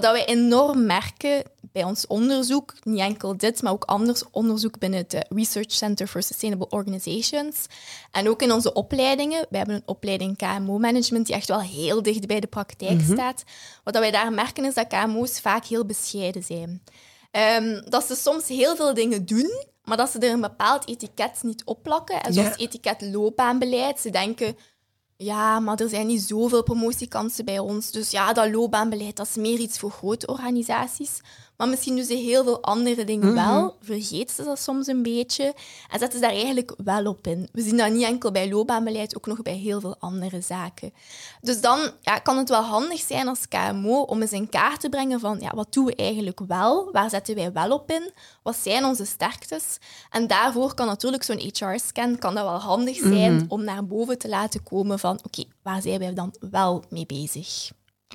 Wat 0.00 0.12
we 0.12 0.24
enorm 0.24 0.86
merken 0.86 1.42
bij 1.72 1.84
ons 1.84 2.06
onderzoek, 2.06 2.74
niet 2.82 3.00
enkel 3.00 3.36
dit, 3.36 3.62
maar 3.62 3.72
ook 3.72 3.84
anders 3.84 4.24
onderzoek 4.30 4.78
binnen 4.78 4.98
het 4.98 5.26
Research 5.28 5.72
Center 5.72 6.06
for 6.06 6.22
Sustainable 6.22 6.68
Organizations. 6.68 7.66
En 8.10 8.28
ook 8.28 8.42
in 8.42 8.52
onze 8.52 8.72
opleidingen. 8.72 9.46
We 9.50 9.56
hebben 9.56 9.74
een 9.74 9.82
opleiding 9.84 10.36
KMO-management 10.36 11.26
die 11.26 11.34
echt 11.34 11.48
wel 11.48 11.60
heel 11.60 12.02
dicht 12.02 12.26
bij 12.26 12.40
de 12.40 12.46
praktijk 12.46 13.00
mhm. 13.00 13.12
staat. 13.12 13.44
Wat 13.84 13.98
wij 13.98 14.10
daar 14.10 14.32
merken 14.32 14.64
is 14.64 14.74
dat 14.74 14.86
KMO's 14.86 15.40
vaak 15.40 15.64
heel 15.64 15.86
bescheiden 15.86 16.42
zijn. 16.42 16.82
Um, 17.62 17.90
dat 17.90 18.04
ze 18.06 18.14
soms 18.14 18.48
heel 18.48 18.76
veel 18.76 18.94
dingen 18.94 19.26
doen, 19.26 19.64
maar 19.84 19.96
dat 19.96 20.10
ze 20.10 20.18
er 20.18 20.32
een 20.32 20.40
bepaald 20.40 20.88
etiket 20.88 21.42
niet 21.42 21.64
op 21.64 21.82
plakken. 21.82 22.22
En 22.22 22.32
zoals 22.32 22.56
etiket 22.56 23.00
loopbaanbeleid. 23.00 24.00
Ze 24.00 24.10
denken, 24.10 24.56
ja, 25.16 25.60
maar 25.60 25.80
er 25.80 25.88
zijn 25.88 26.06
niet 26.06 26.22
zoveel 26.22 26.62
promotiekansen 26.62 27.44
bij 27.44 27.58
ons. 27.58 27.90
Dus 27.90 28.10
ja, 28.10 28.32
dat 28.32 28.50
loopbaanbeleid 28.50 29.16
dat 29.16 29.26
is 29.26 29.36
meer 29.36 29.58
iets 29.58 29.78
voor 29.78 29.90
grote 29.90 30.26
organisaties. 30.26 31.20
Maar 31.56 31.68
misschien 31.68 31.96
doen 31.96 32.04
ze 32.04 32.14
heel 32.14 32.44
veel 32.44 32.62
andere 32.62 33.04
dingen 33.04 33.32
Mhm. 33.32 33.48
wel. 33.48 33.76
Vergeet 33.80 34.30
ze 34.30 34.44
dat 34.44 34.58
soms 34.60 34.86
een 34.86 35.02
beetje 35.02 35.44
en 35.90 35.98
zetten 35.98 36.12
ze 36.18 36.24
daar 36.24 36.34
eigenlijk 36.34 36.74
wel 36.84 37.06
op 37.06 37.26
in. 37.26 37.48
We 37.52 37.62
zien 37.62 37.76
dat 37.76 37.90
niet 37.92 38.02
enkel 38.04 38.30
bij 38.30 38.48
loopbaanbeleid, 38.50 39.16
ook 39.16 39.26
nog 39.26 39.42
bij 39.42 39.56
heel 39.56 39.80
veel 39.80 39.96
andere 39.98 40.40
zaken. 40.40 40.92
Dus 41.40 41.60
dan 41.60 41.90
ja, 42.00 42.18
kan 42.18 42.36
het 42.38 42.48
wel 42.48 42.62
handig 42.62 43.00
zijn 43.00 43.28
als 43.28 43.48
KMO 43.48 44.00
om 44.00 44.20
eens 44.20 44.32
in 44.32 44.48
kaart 44.48 44.80
te 44.80 44.88
brengen 44.88 45.20
van 45.20 45.38
ja, 45.40 45.50
wat 45.54 45.72
doen 45.72 45.84
we 45.84 45.94
eigenlijk 45.94 46.40
wel? 46.46 46.88
Waar 46.92 47.10
zetten 47.10 47.34
wij 47.34 47.52
wel 47.52 47.70
op 47.72 47.90
in? 47.90 48.10
Wat 48.42 48.56
zijn 48.56 48.84
onze 48.84 49.04
sterktes? 49.04 49.78
En 50.10 50.26
daarvoor 50.26 50.74
kan 50.74 50.86
natuurlijk 50.86 51.22
zo'n 51.22 51.38
HR-scan 51.52 52.18
kan 52.18 52.34
dat 52.34 52.44
wel 52.44 52.58
handig 52.60 52.96
zijn 52.96 53.34
Mhm. 53.34 53.44
om 53.48 53.64
naar 53.64 53.86
boven 53.86 54.18
te 54.18 54.28
laten 54.28 54.62
komen 54.62 54.98
van 54.98 55.20
oké, 55.24 55.44
waar 55.62 55.82
zijn 55.82 55.98
wij 55.98 56.14
dan 56.14 56.34
wel 56.50 56.84
mee 56.90 57.06
bezig? 57.06 57.70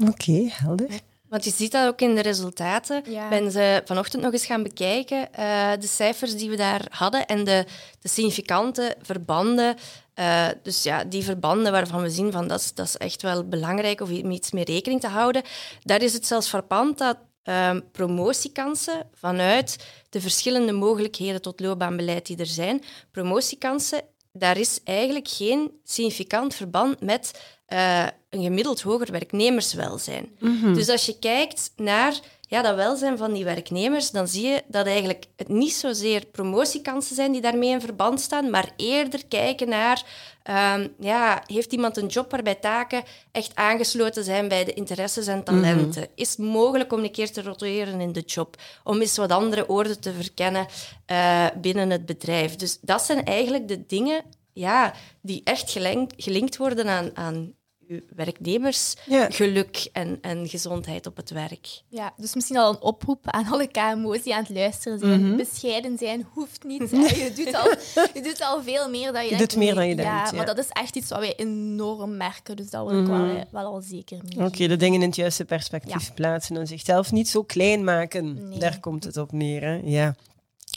Oké, 0.07 0.47
helder. 0.49 0.99
Want 1.31 1.43
je 1.43 1.51
ziet 1.51 1.71
dat 1.71 1.87
ook 1.87 2.01
in 2.01 2.15
de 2.15 2.21
resultaten. 2.21 3.03
Ja. 3.09 3.29
Ben 3.29 3.51
ze 3.51 3.81
vanochtend 3.85 4.23
nog 4.23 4.33
eens 4.33 4.45
gaan 4.45 4.63
bekijken, 4.63 5.33
eh, 5.33 5.71
de 5.79 5.87
cijfers 5.87 6.35
die 6.35 6.49
we 6.49 6.55
daar 6.55 6.85
hadden 6.89 7.25
en 7.25 7.43
de, 7.43 7.65
de 7.99 8.09
significante 8.09 8.95
verbanden. 9.01 9.75
Eh, 10.13 10.47
dus 10.63 10.83
ja, 10.83 11.03
die 11.03 11.23
verbanden 11.23 11.71
waarvan 11.71 12.01
we 12.01 12.09
zien 12.09 12.31
van 12.31 12.47
dat 12.47 12.59
is, 12.59 12.73
dat 12.73 12.85
is 12.85 12.97
echt 12.97 13.21
wel 13.21 13.47
belangrijk 13.47 14.01
om 14.01 14.31
iets 14.31 14.51
mee 14.51 14.63
rekening 14.63 15.01
te 15.01 15.07
houden. 15.07 15.41
Daar 15.83 16.01
is 16.01 16.13
het 16.13 16.25
zelfs 16.25 16.47
frappant 16.49 16.97
dat 16.97 17.17
ehm, 17.43 17.79
promotiekansen 17.91 19.07
vanuit 19.13 19.85
de 20.09 20.21
verschillende 20.21 20.71
mogelijkheden 20.71 21.41
tot 21.41 21.59
loopbaanbeleid 21.59 22.25
die 22.25 22.37
er 22.37 22.45
zijn, 22.45 22.83
promotiekansen, 23.11 24.01
daar 24.33 24.57
is 24.57 24.79
eigenlijk 24.83 25.27
geen 25.27 25.71
significant 25.83 26.55
verband 26.55 27.01
met 27.01 27.41
eh, 27.65 28.07
een 28.29 28.43
gemiddeld 28.43 28.81
hoger 28.81 29.11
werknemerswelzijn. 29.11 30.29
Dus 30.73 30.89
als 30.89 31.05
je 31.05 31.19
kijkt 31.19 31.71
naar 31.75 32.19
ja, 32.51 32.61
dat 32.61 32.75
welzijn 32.75 33.17
van 33.17 33.33
die 33.33 33.43
werknemers, 33.43 34.11
dan 34.11 34.27
zie 34.27 34.47
je 34.47 34.63
dat 34.67 34.85
eigenlijk 34.85 35.25
het 35.35 35.47
niet 35.47 35.73
zozeer 35.73 36.25
promotiekansen 36.25 37.15
zijn 37.15 37.31
die 37.31 37.41
daarmee 37.41 37.69
in 37.69 37.81
verband 37.81 38.21
staan, 38.21 38.49
maar 38.49 38.71
eerder 38.75 39.25
kijken 39.27 39.69
naar, 39.69 40.03
ehm, 40.43 40.87
ja, 40.99 41.43
heeft 41.45 41.73
iemand 41.73 41.97
een 41.97 42.07
job 42.07 42.31
waarbij 42.31 42.55
taken 42.55 43.03
echt 43.31 43.55
aangesloten 43.55 44.23
zijn 44.23 44.47
bij 44.47 44.63
de 44.63 44.73
interesses 44.73 45.27
en 45.27 45.43
talenten? 45.43 46.07
Is 46.15 46.29
het 46.29 46.37
mogelijk 46.37 46.93
om 46.93 47.03
een 47.03 47.11
keer 47.11 47.31
te 47.31 47.41
roteren 47.41 48.01
in 48.01 48.11
de 48.11 48.23
job? 48.25 48.55
Om 48.83 49.01
eens 49.01 49.17
wat 49.17 49.31
andere 49.31 49.67
orde 49.67 49.99
te 49.99 50.13
verkennen 50.13 50.67
eh, 51.05 51.47
binnen 51.61 51.89
het 51.89 52.05
bedrijf? 52.05 52.55
Dus 52.55 52.77
dat 52.81 53.01
zijn 53.01 53.25
eigenlijk 53.25 53.67
de 53.67 53.85
dingen 53.85 54.23
ja, 54.53 54.93
die 55.21 55.41
echt 55.43 55.71
gelinkt 56.17 56.57
worden 56.57 56.87
aan, 56.87 57.11
aan 57.13 57.53
uw 57.91 57.99
werknemersgeluk 58.15 59.89
en, 59.93 60.17
en 60.21 60.47
gezondheid 60.49 61.05
op 61.07 61.15
het 61.17 61.29
werk. 61.29 61.81
Ja, 61.89 62.13
dus 62.17 62.35
misschien 62.35 62.57
al 62.57 62.69
een 62.73 62.81
oproep 62.81 63.19
aan 63.29 63.45
alle 63.51 63.67
KMO's 63.67 64.21
die 64.21 64.35
aan 64.35 64.43
het 64.43 64.49
luisteren 64.55 64.99
zijn. 64.99 65.27
Mhm. 65.27 65.37
Bescheiden 65.37 65.97
zijn 65.97 66.25
hoeft 66.33 66.63
niet. 66.63 66.91
hè. 66.91 66.97
Je, 66.97 67.31
doet 67.35 67.55
al, 67.55 67.69
je 68.13 68.21
doet 68.21 68.41
al 68.41 68.63
veel 68.63 68.89
meer 68.89 69.11
dan 69.13 69.23
je 69.23 69.29
Je 69.29 69.35
denkt. 69.35 69.49
doet 69.53 69.59
meer 69.63 69.75
dan 69.75 69.87
je 69.87 69.95
ja, 69.95 70.13
denkt, 70.13 70.29
ja. 70.31 70.37
maar 70.37 70.45
dat 70.45 70.57
is 70.57 70.69
echt 70.69 70.95
iets 70.95 71.09
wat 71.09 71.19
wij 71.19 71.35
enorm 71.35 72.17
merken. 72.17 72.55
Dus 72.55 72.69
dat 72.69 72.87
wil 72.89 73.01
ik 73.01 73.07
wel, 73.07 73.25
eh, 73.25 73.41
wel 73.51 73.65
al 73.65 73.81
zeker 73.81 74.19
mee. 74.23 74.45
Oké, 74.47 74.67
de 74.67 74.75
dingen 74.77 75.01
in 75.01 75.07
het 75.07 75.15
juiste 75.15 75.45
perspectief 75.45 76.13
plaatsen 76.13 76.57
en 76.57 76.67
zichzelf 76.67 77.11
niet 77.11 77.29
zo 77.29 77.43
klein 77.43 77.83
maken. 77.83 78.49
Nee. 78.49 78.59
Daar 78.59 78.79
komt 78.79 79.03
het 79.03 79.17
op 79.17 79.31
neer, 79.31 79.61
hè? 79.61 79.79
Ja. 79.83 80.15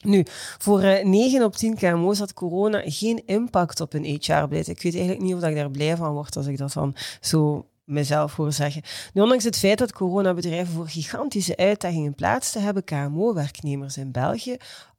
Nu, 0.04 0.24
voor 0.58 0.82
eh 0.82 1.04
9 1.04 1.44
op 1.44 1.56
10 1.56 1.74
KMO's 1.74 2.18
had 2.18 2.32
corona 2.32 2.82
geen 2.84 3.22
impact 3.26 3.80
op 3.80 3.92
hun 3.92 4.04
HR-beleid. 4.04 4.68
Ik 4.68 4.82
weet 4.82 4.94
eigenlijk 4.94 5.22
niet 5.22 5.34
of 5.34 5.42
ik 5.42 5.54
daar 5.54 5.70
blij 5.70 5.96
van 5.96 6.12
word 6.12 6.36
als 6.36 6.46
ik 6.46 6.58
dat 6.58 6.72
dan 6.72 6.94
zo 7.20 7.66
mezelf 7.84 8.36
hoor 8.36 8.52
zeggen. 8.52 8.82
Nu, 9.12 9.22
ondanks 9.22 9.44
het 9.44 9.58
feit 9.58 9.78
dat 9.78 9.92
coronabedrijven 9.92 10.74
voor 10.74 10.88
gigantische 10.88 11.56
uitdagingen 11.56 12.14
plaatsten, 12.14 12.62
hebben 12.62 12.84
KMO-werknemers 12.84 13.96
in 13.96 14.12
België 14.12 14.56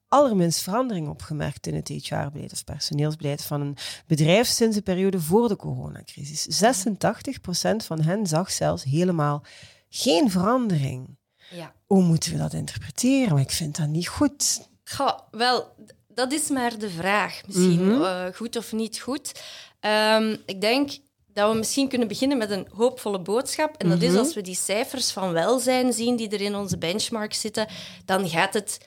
allerminst 0.08 0.62
verandering 0.62 1.08
opgemerkt 1.08 1.68
in 1.68 1.76
het 1.76 1.88
HR-beleid 1.88 2.54
of 2.54 2.64
personeelsbeleid 2.64 3.44
van 3.44 3.62
een 3.62 3.78
bedrijf 4.08 4.48
sinds 4.48 4.76
de 4.76 4.82
periode 4.82 5.20
voor 5.20 5.48
de 5.48 5.56
coronacrisis. 5.56 6.64
86% 6.64 7.86
van 7.86 8.02
hen 8.02 8.28
zag 8.28 8.52
zelfs 8.52 8.84
helemaal 8.84 9.44
geen 9.90 10.32
verandering. 10.32 11.18
Ja. 11.52 11.74
Hoe 11.86 12.04
moeten 12.04 12.32
we 12.32 12.38
dat 12.38 12.54
interpreteren? 12.54 13.34
Maar 13.34 13.42
ik 13.42 13.52
vind 13.52 13.78
dat 13.78 13.88
niet 13.88 14.08
goed. 14.08 14.70
Goh, 14.86 15.20
wel, 15.32 15.76
dat 16.08 16.32
is 16.32 16.50
maar 16.50 16.78
de 16.80 16.90
vraag. 16.90 17.42
Misschien 17.48 17.86
Mhm. 17.92 18.02
eh, 18.04 18.26
goed 18.36 18.56
of 18.56 18.72
niet 18.74 19.00
goed. 19.00 19.32
Ehm, 19.80 20.36
ik 20.46 20.62
denk 20.62 20.92
dat 21.28 21.52
we 21.52 21.58
misschien 21.58 21.88
kunnen 21.90 22.08
beginnen 22.08 22.38
met 22.38 22.50
een 22.52 22.68
hoopvolle 22.74 23.20
boodschap. 23.20 23.76
En 23.78 23.90
dat 23.90 23.98
Mhm. 23.98 24.08
is 24.12 24.18
als 24.18 24.34
we 24.34 24.42
die 24.42 24.56
cijfers 24.56 25.12
van 25.12 25.32
welzijn 25.32 25.94
zien 25.94 26.16
die 26.16 26.30
er 26.30 26.42
in 26.42 26.56
onze 26.56 26.78
benchmark 26.78 27.34
zitten, 27.34 27.68
dan 28.06 28.30
gaat 28.30 28.54
het 28.54 28.78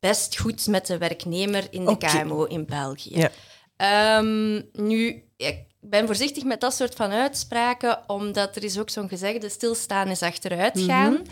best 0.00 0.38
goed 0.38 0.66
met 0.66 0.86
de 0.86 0.98
werknemer 0.98 1.66
in 1.70 1.84
de. 1.84 1.96
KMO 1.96 2.44
in 2.44 2.66
België. 2.66 3.18
Ja. 3.18 3.30
Ehm, 3.76 4.62
nu, 4.72 5.24
ik 5.36 5.58
ben 5.84 6.06
voorzichtig 6.06 6.44
met 6.44 6.60
dat 6.60 6.74
soort 6.74 6.94
van 6.94 7.10
uitspraken, 7.10 7.98
omdat 8.06 8.56
er 8.56 8.64
is 8.64 8.78
ook 8.78 8.90
zo'n 8.90 9.08
gezegde, 9.08 9.48
stilstaan 9.48 10.08
is 10.08 10.22
achteruit 10.22 10.80
gaan. 10.80 11.22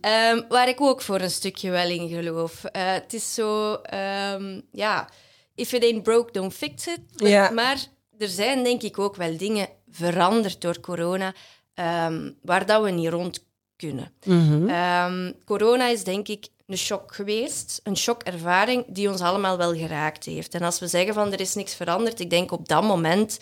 Ehm, 0.00 0.40
waar 0.48 0.68
ik 0.68 0.80
ook 0.80 1.00
voor 1.00 1.20
een 1.20 1.30
stukje 1.30 1.70
wel 1.70 1.88
in 1.88 2.08
geloof. 2.08 2.64
Eh, 2.64 2.92
het 2.92 3.12
is 3.12 3.34
zo, 3.34 3.74
ehm, 3.74 4.60
ja, 4.72 5.08
if 5.54 5.72
it 5.72 5.82
ain't 5.82 6.02
broke, 6.02 6.32
don't 6.32 6.54
fix 6.54 6.86
it. 6.86 7.00
Ja. 7.16 7.50
Maar 7.50 7.86
er 8.18 8.28
zijn 8.28 8.64
denk 8.64 8.82
ik 8.82 8.98
ook 8.98 9.16
wel 9.16 9.36
dingen 9.36 9.68
veranderd 9.90 10.60
door 10.60 10.80
corona, 10.80 11.34
ehm, 11.74 12.30
waar 12.42 12.66
dat 12.66 12.82
we 12.82 12.90
niet 12.90 13.08
rond 13.08 13.46
kunnen. 13.76 14.12
Ehm, 14.68 15.32
corona 15.44 15.86
is 15.88 16.04
denk 16.04 16.28
ik 16.28 16.48
een 16.66 16.78
shock 16.78 17.14
geweest, 17.14 17.80
een 17.82 17.96
shockervaring 17.96 18.84
die 18.88 19.10
ons 19.10 19.20
allemaal 19.20 19.56
wel 19.56 19.74
geraakt 19.74 20.24
heeft. 20.24 20.54
En 20.54 20.62
als 20.62 20.78
we 20.78 20.86
zeggen 20.86 21.14
van 21.14 21.32
er 21.32 21.40
is 21.40 21.54
niks 21.54 21.74
veranderd, 21.74 22.20
ik 22.20 22.30
denk 22.30 22.52
op 22.52 22.68
dat 22.68 22.82
moment 22.82 23.38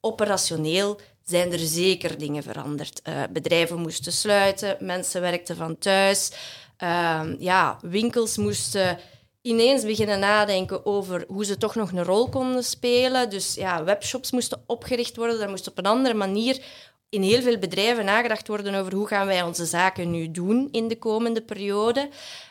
operationeel 0.00 1.00
zijn 1.24 1.52
er 1.52 1.58
zeker 1.58 2.18
dingen 2.18 2.42
veranderd. 2.42 3.02
Eh, 3.02 3.22
bedrijven 3.30 3.78
moesten 3.78 4.12
sluiten, 4.12 4.76
mensen 4.80 5.20
werkten 5.20 5.56
van 5.56 5.78
thuis, 5.78 6.30
Ehm, 6.78 7.34
ja, 7.38 7.78
winkels 7.82 8.36
moesten 8.36 8.98
ineens 9.42 9.84
beginnen 9.84 10.18
nadenken 10.18 10.86
over 10.86 11.24
hoe 11.28 11.44
ze 11.44 11.56
toch 11.56 11.74
nog 11.74 11.92
een 11.92 12.04
rol 12.04 12.28
konden 12.28 12.64
spelen. 12.64 13.30
Dus 13.30 13.54
ja, 13.54 13.84
webshops 13.84 14.30
moesten 14.30 14.62
opgericht 14.66 15.16
worden, 15.16 15.38
daar 15.38 15.48
moest 15.48 15.68
op 15.68 15.78
een 15.78 15.86
andere 15.86 16.14
manier 16.14 16.62
in 17.08 17.22
heel 17.22 17.42
veel 17.42 17.58
bedrijven 17.58 18.04
nagedacht 18.04 18.48
worden 18.48 18.74
over 18.74 18.94
hoe 18.94 19.06
gaan 19.06 19.26
wij 19.26 19.42
onze 19.42 19.66
zaken 19.66 20.10
nu 20.10 20.30
doen 20.30 20.68
in 20.70 20.88
de 20.88 20.98
komende 20.98 21.42
periode. 21.42 22.08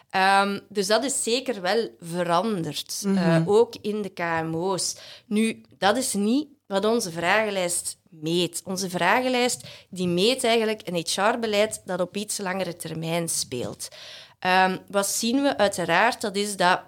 Ehm, 0.10 0.60
dus 0.70 0.88
dat 0.88 1.04
is 1.04 1.24
zeker 1.24 1.62
wel 1.62 1.89
veranderd, 2.00 3.04
eh, 3.06 3.42
ook 3.46 3.75
in 3.82 4.01
de 4.01 4.10
KMO's. 4.10 4.96
Nu, 5.25 5.62
dat 5.77 5.98
is 5.98 6.13
niet 6.13 6.48
wat 6.68 6.86
onze 6.86 7.12
vragenlijst 7.12 7.98
meet. 8.10 8.62
Onze 8.66 8.90
vragenlijst 8.90 9.68
die 9.90 10.08
meet 10.08 10.44
eigenlijk 10.44 10.82
een 10.84 11.06
HR-beleid 11.06 11.82
dat 11.86 12.02
op 12.02 12.16
iets 12.18 12.38
langere 12.38 12.76
termijn 12.76 13.30
speelt. 13.30 13.88
Ehm, 14.40 14.78
wat 14.88 15.08
zien 15.08 15.42
we 15.42 15.58
uiteraard? 15.58 16.22
Dat 16.22 16.36
is 16.36 16.56
dat 16.56 16.82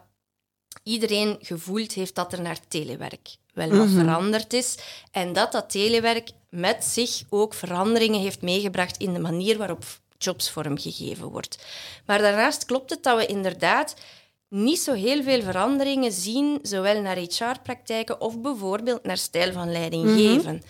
iedereen 0.83 1.37
gevoeld 1.41 1.93
heeft 1.93 2.15
dat 2.15 2.33
er 2.33 2.41
naar 2.41 2.59
telewerk 2.67 3.37
wel 3.53 3.77
wat 3.77 3.89
veranderd 3.89 4.53
is. 4.53 4.77
En 5.11 5.33
dat 5.33 5.51
dat 5.51 5.69
telewerk 5.69 6.29
met 6.49 6.83
zich 6.83 7.23
ook 7.29 7.53
veranderingen 7.53 8.21
heeft 8.21 8.41
meegebracht 8.41 8.97
in 8.97 9.13
de 9.13 9.19
manier 9.19 9.57
waarop 9.57 9.83
jobs 10.17 10.49
vormgegeven 10.49 11.27
wordt. 11.27 11.65
Maar 12.05 12.19
daarnaast 12.19 12.65
klopt 12.65 12.89
het 12.89 13.03
dat 13.03 13.17
we 13.17 13.25
inderdaad 13.25 13.95
niet 14.49 14.79
zo 14.79 14.93
heel 14.93 15.23
veel 15.23 15.41
veranderingen 15.41 16.11
zien, 16.11 16.59
zowel 16.61 17.01
naar 17.01 17.17
HR-praktijken 17.17 18.21
of 18.21 18.41
bijvoorbeeld 18.41 19.03
naar 19.03 19.17
stijl 19.17 19.51
van 19.51 19.71
leiding 19.71 20.09
geven. 20.09 20.61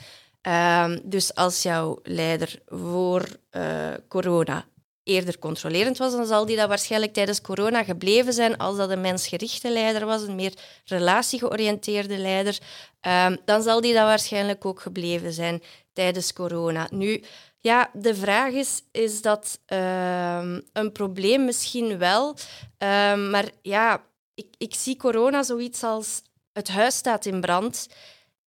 Ehm, 0.42 1.00
dus 1.04 1.36
als 1.36 1.64
jouw 1.64 2.00
leider 2.04 2.62
voor 2.66 3.28
eh, 3.50 3.94
corona 4.08 4.66
eerder 5.04 5.40
controlerend 5.40 5.98
was, 5.98 6.12
dan 6.12 6.26
zal 6.26 6.46
die 6.46 6.56
dat 6.56 6.68
waarschijnlijk 6.68 7.14
tijdens 7.14 7.42
corona 7.42 7.84
gebleven 7.84 8.34
zijn. 8.34 8.58
Als 8.58 8.78
dat 8.78 8.90
een 8.90 9.02
mensgerichte 9.02 9.72
leider 9.72 10.06
was, 10.06 10.22
een 10.22 10.36
meer 10.36 10.54
relatiegeoriënteerde 10.86 12.18
leider, 12.18 12.58
ehm, 13.02 13.36
dan 13.46 13.62
zal 13.62 13.82
die 13.82 13.94
dat 13.94 14.04
waarschijnlijk 14.04 14.66
ook 14.66 14.80
gebleven 14.80 15.34
zijn 15.34 15.62
tijdens 15.94 16.34
corona. 16.34 16.88
Nu, 16.92 17.24
ja, 17.60 17.90
de 17.94 18.16
vraag 18.16 18.52
is, 18.54 18.84
is 18.92 19.22
dat 19.22 19.60
ehm, 19.66 20.60
een 20.74 20.92
probleem 20.92 21.46
misschien 21.46 21.98
wel? 21.98 22.36
Ehm, 22.78 23.30
maar 23.30 23.46
ja, 23.62 24.04
ik, 24.34 24.48
ik 24.58 24.76
zie 24.76 24.98
corona 24.98 25.44
zoiets 25.44 25.84
als 25.84 26.22
het 26.54 26.68
huis 26.68 26.96
staat 26.96 27.26
in 27.26 27.42
brand. 27.42 27.88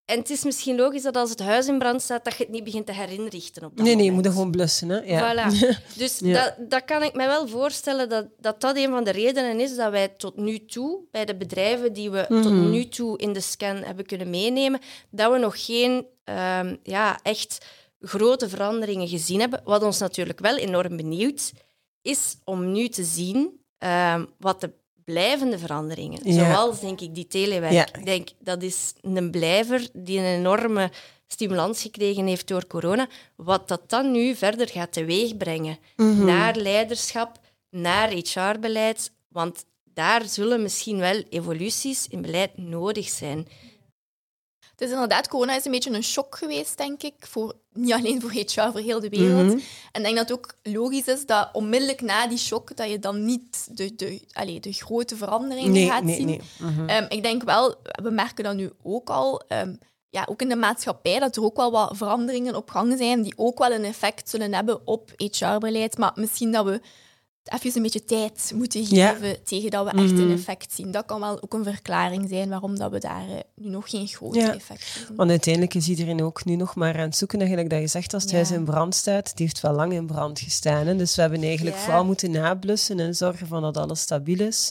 En 0.04 0.18
het 0.18 0.30
is 0.30 0.44
misschien 0.44 0.76
logisch 0.76 1.02
dat 1.02 1.16
als 1.16 1.30
het 1.30 1.40
huis 1.40 1.66
in 1.66 1.78
brand 1.78 2.02
staat, 2.02 2.24
dat 2.24 2.36
je 2.36 2.42
het 2.42 2.52
niet 2.52 2.64
begint 2.64 2.86
te 2.86 2.92
herinrichten 2.92 3.64
op 3.64 3.76
dat 3.76 3.86
Nee, 3.86 3.94
nee, 3.94 4.04
je 4.04 4.10
moment. 4.10 4.14
moet 4.16 4.26
er 4.26 4.32
gewoon 4.32 4.50
blussen. 4.50 4.88
Hè? 4.88 4.98
Ja. 5.00 5.20
Voilà. 5.50 5.56
Dus 5.96 6.18
Ja. 6.18 6.44
dat, 6.44 6.70
dat 6.70 6.84
kan 6.84 7.02
ik 7.02 7.14
me 7.14 7.26
wel 7.26 7.48
voorstellen 7.48 8.08
dat, 8.08 8.26
dat 8.38 8.60
dat 8.60 8.76
een 8.76 8.90
van 8.90 9.04
de 9.04 9.10
redenen 9.10 9.60
is 9.60 9.76
dat 9.76 9.90
wij 9.90 10.08
tot 10.08 10.36
nu 10.36 10.64
toe, 10.64 10.98
bij 11.10 11.24
de 11.24 11.36
bedrijven 11.36 11.92
die 11.92 12.10
we 12.10 12.24
tot 12.28 12.44
Mhm. 12.52 12.70
nu 12.70 12.88
toe 12.88 13.18
in 13.18 13.32
de 13.32 13.40
scan 13.40 13.76
hebben 13.76 14.06
kunnen 14.06 14.30
meenemen, 14.30 14.80
dat 15.10 15.32
we 15.32 15.38
nog 15.38 15.64
geen 15.64 16.06
ehm, 16.24 16.76
ja, 16.82 17.18
echt 17.22 17.64
grote 18.02 18.48
veranderingen 18.48 19.08
gezien 19.08 19.40
hebben. 19.40 19.60
Wat 19.64 19.82
ons 19.82 19.98
natuurlijk 19.98 20.38
wel 20.40 20.56
enorm 20.56 20.96
benieuwd 20.96 21.52
is 22.02 22.36
om 22.44 22.72
nu 22.72 22.88
te 22.88 23.04
zien 23.04 23.60
ehm, 23.78 24.24
wat 24.38 24.60
de 24.60 24.70
blijvende 25.04 25.58
veranderingen, 25.58 26.32
Ja. 26.32 26.52
zoals 26.54 26.80
denk 26.80 27.00
ik 27.00 27.14
die 27.14 27.26
telewerk. 27.26 27.72
Ja. 27.72 27.86
Ik 27.94 28.04
denk 28.04 28.28
dat 28.40 28.62
is 28.62 28.92
een 29.00 29.30
blijver 29.30 29.88
die 29.92 30.18
een 30.18 30.24
enorme 30.38 30.90
stimulans 31.26 31.82
gekregen 31.82 32.26
heeft 32.26 32.48
door 32.48 32.66
corona. 32.66 33.08
Wat 33.36 33.68
dat 33.68 33.90
dan 33.90 34.10
nu 34.12 34.34
verder 34.34 34.68
gaat 34.68 34.92
teweegbrengen 34.92 35.78
Mhm. 35.96 36.24
naar 36.24 36.56
leiderschap, 36.56 37.38
naar 37.70 38.08
HR-beleid, 38.10 39.10
want 39.28 39.64
daar 39.84 40.24
zullen 40.28 40.62
misschien 40.62 40.98
wel 40.98 41.22
evoluties 41.30 42.06
in 42.08 42.22
beleid 42.22 42.56
nodig 42.58 43.08
zijn. 43.08 43.48
Is 44.82 44.90
inderdaad, 44.90 45.28
corona 45.28 45.56
is 45.56 45.64
een 45.64 45.70
beetje 45.70 45.90
een 45.90 46.02
shock 46.02 46.36
geweest, 46.36 46.76
denk 46.76 47.02
ik. 47.02 47.14
Voor, 47.18 47.52
niet 47.72 47.92
alleen 47.92 48.20
voor 48.20 48.30
HR, 48.30 48.70
voor 48.70 48.80
heel 48.80 49.00
de 49.00 49.08
wereld. 49.08 49.46
Mhm. 49.46 49.58
En 49.92 50.00
ik 50.00 50.02
denk 50.02 50.16
dat 50.16 50.28
het 50.28 50.32
ook 50.38 50.54
logisch 50.62 51.06
is 51.06 51.26
dat 51.26 51.48
onmiddellijk 51.52 52.00
na 52.00 52.26
die 52.26 52.38
shock, 52.38 52.76
dat 52.76 52.90
je 52.90 52.98
dan 52.98 53.24
niet 53.24 53.68
de, 53.70 53.94
de, 53.94 54.20
allez, 54.32 54.60
de 54.60 54.72
grote 54.72 55.16
veranderingen 55.16 55.72
Nee, 55.72 55.86
gaat 55.86 56.02
nee, 56.04 56.16
zien. 56.16 56.26
nee. 56.26 56.40
Mhm. 56.58 56.88
Ehm, 56.88 57.06
ik 57.08 57.22
denk 57.22 57.42
wel, 57.42 57.74
we 58.02 58.10
merken 58.10 58.44
dat 58.44 58.54
nu 58.54 58.70
ook 58.82 59.10
al, 59.10 59.42
ehm, 59.48 59.74
ja, 60.10 60.26
ook 60.30 60.42
in 60.42 60.48
de 60.48 60.56
maatschappij, 60.56 61.18
dat 61.18 61.36
er 61.36 61.44
ook 61.44 61.56
wel 61.56 61.70
wat 61.70 61.96
veranderingen 61.96 62.56
op 62.56 62.70
gang 62.70 62.94
zijn 62.98 63.22
die 63.22 63.32
ook 63.36 63.58
wel 63.58 63.72
een 63.72 63.84
effect 63.84 64.28
zullen 64.28 64.54
hebben 64.54 64.86
op 64.86 65.10
HR-beleid. 65.16 65.98
Maar 65.98 66.12
misschien 66.14 66.52
dat 66.52 66.64
we 66.64 66.80
even 67.44 67.76
een 67.76 67.82
beetje 67.82 68.04
tijd 68.04 68.52
moeten 68.54 68.94
Ja. 68.94 69.12
geven 69.12 69.42
tegen 69.44 69.70
dat 69.70 69.84
we 69.84 69.90
echt 69.90 70.12
Mhm. 70.12 70.20
een 70.20 70.32
effect 70.32 70.72
zien. 70.72 70.90
Dat 70.90 71.04
kan 71.04 71.20
wel 71.20 71.42
ook 71.42 71.54
een 71.54 71.64
verklaring 71.64 72.28
zijn 72.28 72.48
waarom 72.48 72.78
dat 72.78 72.90
we 72.90 72.98
daar 72.98 73.28
eh, 73.28 73.36
nu 73.56 73.68
nog 73.68 73.90
geen 73.90 74.06
grote 74.06 74.38
Ja. 74.38 74.54
effecten 74.54 74.86
zien. 75.06 75.16
Want 75.16 75.30
uiteindelijk 75.30 75.74
is 75.74 75.88
iedereen 75.88 76.22
ook 76.22 76.44
nu 76.44 76.56
nog 76.56 76.74
maar 76.74 76.94
aan 76.94 77.00
het 77.00 77.16
zoeken. 77.16 77.38
Eigenlijk 77.38 77.70
dat 77.70 77.80
je 77.80 77.86
zegt, 77.86 78.14
als 78.14 78.22
het 78.22 78.30
Ja. 78.32 78.36
huis 78.36 78.50
in 78.50 78.64
brand 78.64 78.94
staat, 78.94 79.30
het 79.30 79.38
heeft 79.38 79.60
wel 79.60 79.72
lang 79.72 79.92
in 79.92 80.06
brand 80.06 80.40
gestaan. 80.40 80.86
Hè? 80.86 80.96
Dus 80.96 81.14
we 81.14 81.20
hebben 81.20 81.42
eigenlijk 81.42 81.76
vooral 81.76 82.04
moeten 82.04 82.30
nablussen 82.30 83.00
en 83.00 83.14
zorgen 83.14 83.46
van 83.46 83.62
dat 83.62 83.76
alles 83.76 84.00
stabiel 84.00 84.40
is. 84.40 84.70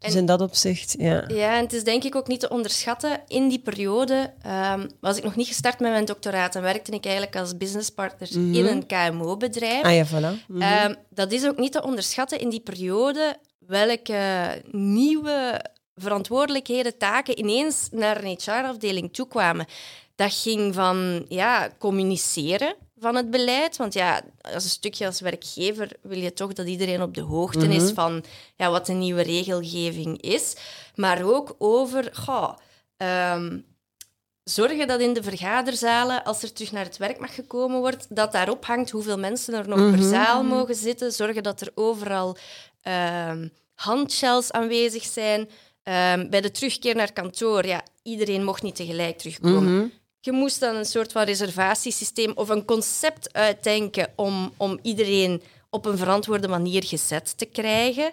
Dus 0.00 0.12
En- 0.12 0.18
in 0.18 0.26
dat 0.26 0.40
opzicht, 0.40 0.94
ja. 0.98 1.24
Ja, 1.28 1.56
en 1.56 1.62
het 1.62 1.72
is 1.72 1.84
denk 1.84 2.04
ik 2.04 2.14
ook 2.14 2.26
niet 2.26 2.40
te 2.40 2.48
onderschatten. 2.48 3.20
In 3.26 3.48
die 3.48 3.58
periode 3.58 4.32
ehm, 4.42 4.88
was 5.00 5.16
ik 5.16 5.24
nog 5.24 5.36
niet 5.36 5.46
gestart 5.46 5.80
met 5.80 5.90
mijn 5.90 6.04
doctoraat 6.04 6.54
en 6.54 6.62
werkte 6.62 6.92
ik 6.92 7.04
eigenlijk 7.04 7.36
als 7.36 7.56
businesspartner 7.56 8.28
Mhm. 8.32 8.54
in 8.54 8.66
een 8.66 8.86
KMO-bedrijf. 8.86 9.82
Ah 9.84 9.94
ja, 9.94 10.06
voilà. 10.06 10.46
Mhm. 10.48 10.62
Ehm, 10.62 10.94
dat 11.10 11.32
is 11.32 11.46
ook 11.46 11.58
niet 11.58 11.72
te 11.72 11.82
onderschatten 11.82 12.38
in 12.40 12.48
die 12.48 12.60
periode 12.60 13.36
welke 13.58 14.62
nieuwe 14.70 15.64
verantwoordelijkheden, 15.94 16.98
taken 16.98 17.38
ineens 17.38 17.88
naar 17.90 18.24
een 18.24 18.38
HR-afdeling 18.42 19.12
toekwamen. 19.12 19.66
Dat 20.14 20.32
ging 20.34 20.74
van 20.74 21.24
ja, 21.28 21.68
communiceren 21.78 22.74
van 23.00 23.14
het 23.16 23.30
beleid. 23.30 23.76
Want 23.76 23.92
ja, 23.94 24.22
als 24.40 24.64
een 24.64 24.70
stukje 24.70 25.06
als 25.06 25.20
werkgever 25.20 25.90
wil 26.02 26.18
je 26.18 26.32
toch 26.32 26.52
dat 26.52 26.66
iedereen 26.66 27.02
op 27.02 27.14
de 27.14 27.20
hoogte 27.20 27.66
is 27.68 27.82
Mhm. 27.84 27.94
van 27.94 28.24
ja, 28.56 28.70
wat 28.70 28.86
de 28.86 28.92
nieuwe 28.92 29.22
regelgeving 29.22 30.20
is. 30.20 30.56
Maar 30.94 31.22
ook 31.24 31.54
over 31.58 32.10
goh, 32.14 32.56
ehm, 32.96 33.58
zorgen 34.44 34.86
dat 34.88 35.00
in 35.00 35.12
de 35.12 35.22
vergaderzalen, 35.22 36.24
als 36.24 36.42
er 36.42 36.52
terug 36.52 36.72
naar 36.72 36.84
het 36.84 36.96
werk 36.96 37.18
mag 37.20 37.34
gekomen 37.34 37.78
wordt, 37.78 38.06
dat 38.16 38.32
daarop 38.32 38.64
hangt 38.64 38.90
hoeveel 38.90 39.18
mensen 39.18 39.54
er 39.54 39.68
nog 39.68 39.78
per 39.78 39.98
Mhm. 39.98 40.08
zaal 40.08 40.42
mogen 40.42 40.74
zitten. 40.74 41.12
Zorgen 41.12 41.42
dat 41.42 41.60
er 41.60 41.70
overal 41.74 42.36
ehm 42.82 43.48
handshells 43.74 44.52
aanwezig 44.52 45.04
zijn. 45.04 45.48
Ehm, 45.82 46.28
bij 46.28 46.40
de 46.40 46.50
terugkeer 46.50 46.94
naar 46.96 47.12
kantoor, 47.12 47.66
ja, 47.66 47.82
iedereen 48.02 48.44
mocht 48.44 48.62
niet 48.62 48.74
tegelijk 48.76 49.18
terugkomen. 49.18 49.74
Mhm. 49.76 49.86
Je 50.20 50.32
moest 50.32 50.60
dan 50.60 50.76
een 50.76 50.84
soort 50.84 51.12
van 51.12 51.22
reservatiesysteem 51.22 52.32
of 52.34 52.48
een 52.48 52.64
concept 52.64 53.32
uitdenken 53.32 54.12
om, 54.16 54.52
om 54.56 54.78
iedereen 54.82 55.42
op 55.70 55.86
een 55.86 55.98
verantwoorde 55.98 56.48
manier 56.48 56.84
gezet 56.84 57.38
te 57.38 57.44
krijgen. 57.44 58.12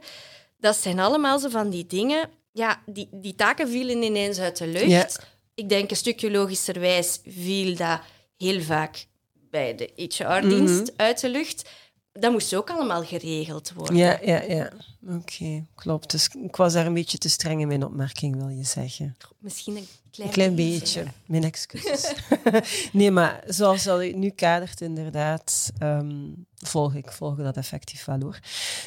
Dat 0.57 0.75
zijn 0.75 0.99
allemaal 0.99 1.39
zo 1.39 1.49
van 1.49 1.69
die 1.69 1.85
dingen. 1.87 2.29
Ja, 2.51 2.81
die, 2.85 3.09
die 3.11 3.35
taken 3.35 3.69
vielen 3.69 4.01
ineens 4.03 4.39
uit 4.39 4.57
de 4.57 4.67
lucht. 4.67 4.89
Ja. 4.89 5.07
Ik 5.55 5.69
denk 5.69 5.89
een 5.89 5.95
stukje 5.95 6.31
logischerwijs 6.31 7.19
viel 7.25 7.75
dat 7.75 7.99
heel 8.37 8.61
vaak 8.61 9.05
bij 9.33 9.75
de 9.75 9.91
HR-dienst 9.95 10.91
uit 10.95 11.21
de 11.21 11.29
lucht. 11.29 11.69
Dat 12.11 12.31
moest 12.31 12.55
ook 12.55 12.69
allemaal 12.69 13.03
geregeld 13.03 13.71
worden. 13.75 13.95
Ja, 13.95 14.19
ja, 14.21 14.41
ja. 14.41 14.71
Oké, 15.09 15.65
klopt. 15.75 16.11
Dus 16.11 16.29
ik 16.43 16.55
was 16.55 16.73
daar 16.73 16.85
een 16.85 16.93
beetje 16.93 17.17
te 17.17 17.29
streng 17.29 17.61
in 17.61 17.67
mijn 17.67 17.85
opmerking, 17.85 18.35
wil 18.35 18.49
je 18.49 18.63
zeggen. 18.63 19.17
Misschien 19.39 19.75
een 19.75 19.87
klein, 20.11 20.29
Een 20.29 20.33
klein 20.33 20.55
beetje. 20.55 21.05
Mijn 21.25 21.43
excuses. 21.43 22.13
nee, 22.91 23.11
maar 23.11 23.43
zoals 23.47 23.83
dat 23.83 24.01
je 24.01 24.07
het 24.07 24.15
nu 24.15 24.29
kadert, 24.29 24.81
inderdaad, 24.81 25.71
ehm, 25.77 26.29
volg 26.57 26.95
ik 26.95 27.11
volg 27.11 27.37
dat 27.37 27.57
effectief 27.57 28.05
wel 28.05 28.19
hoor. 28.19 28.39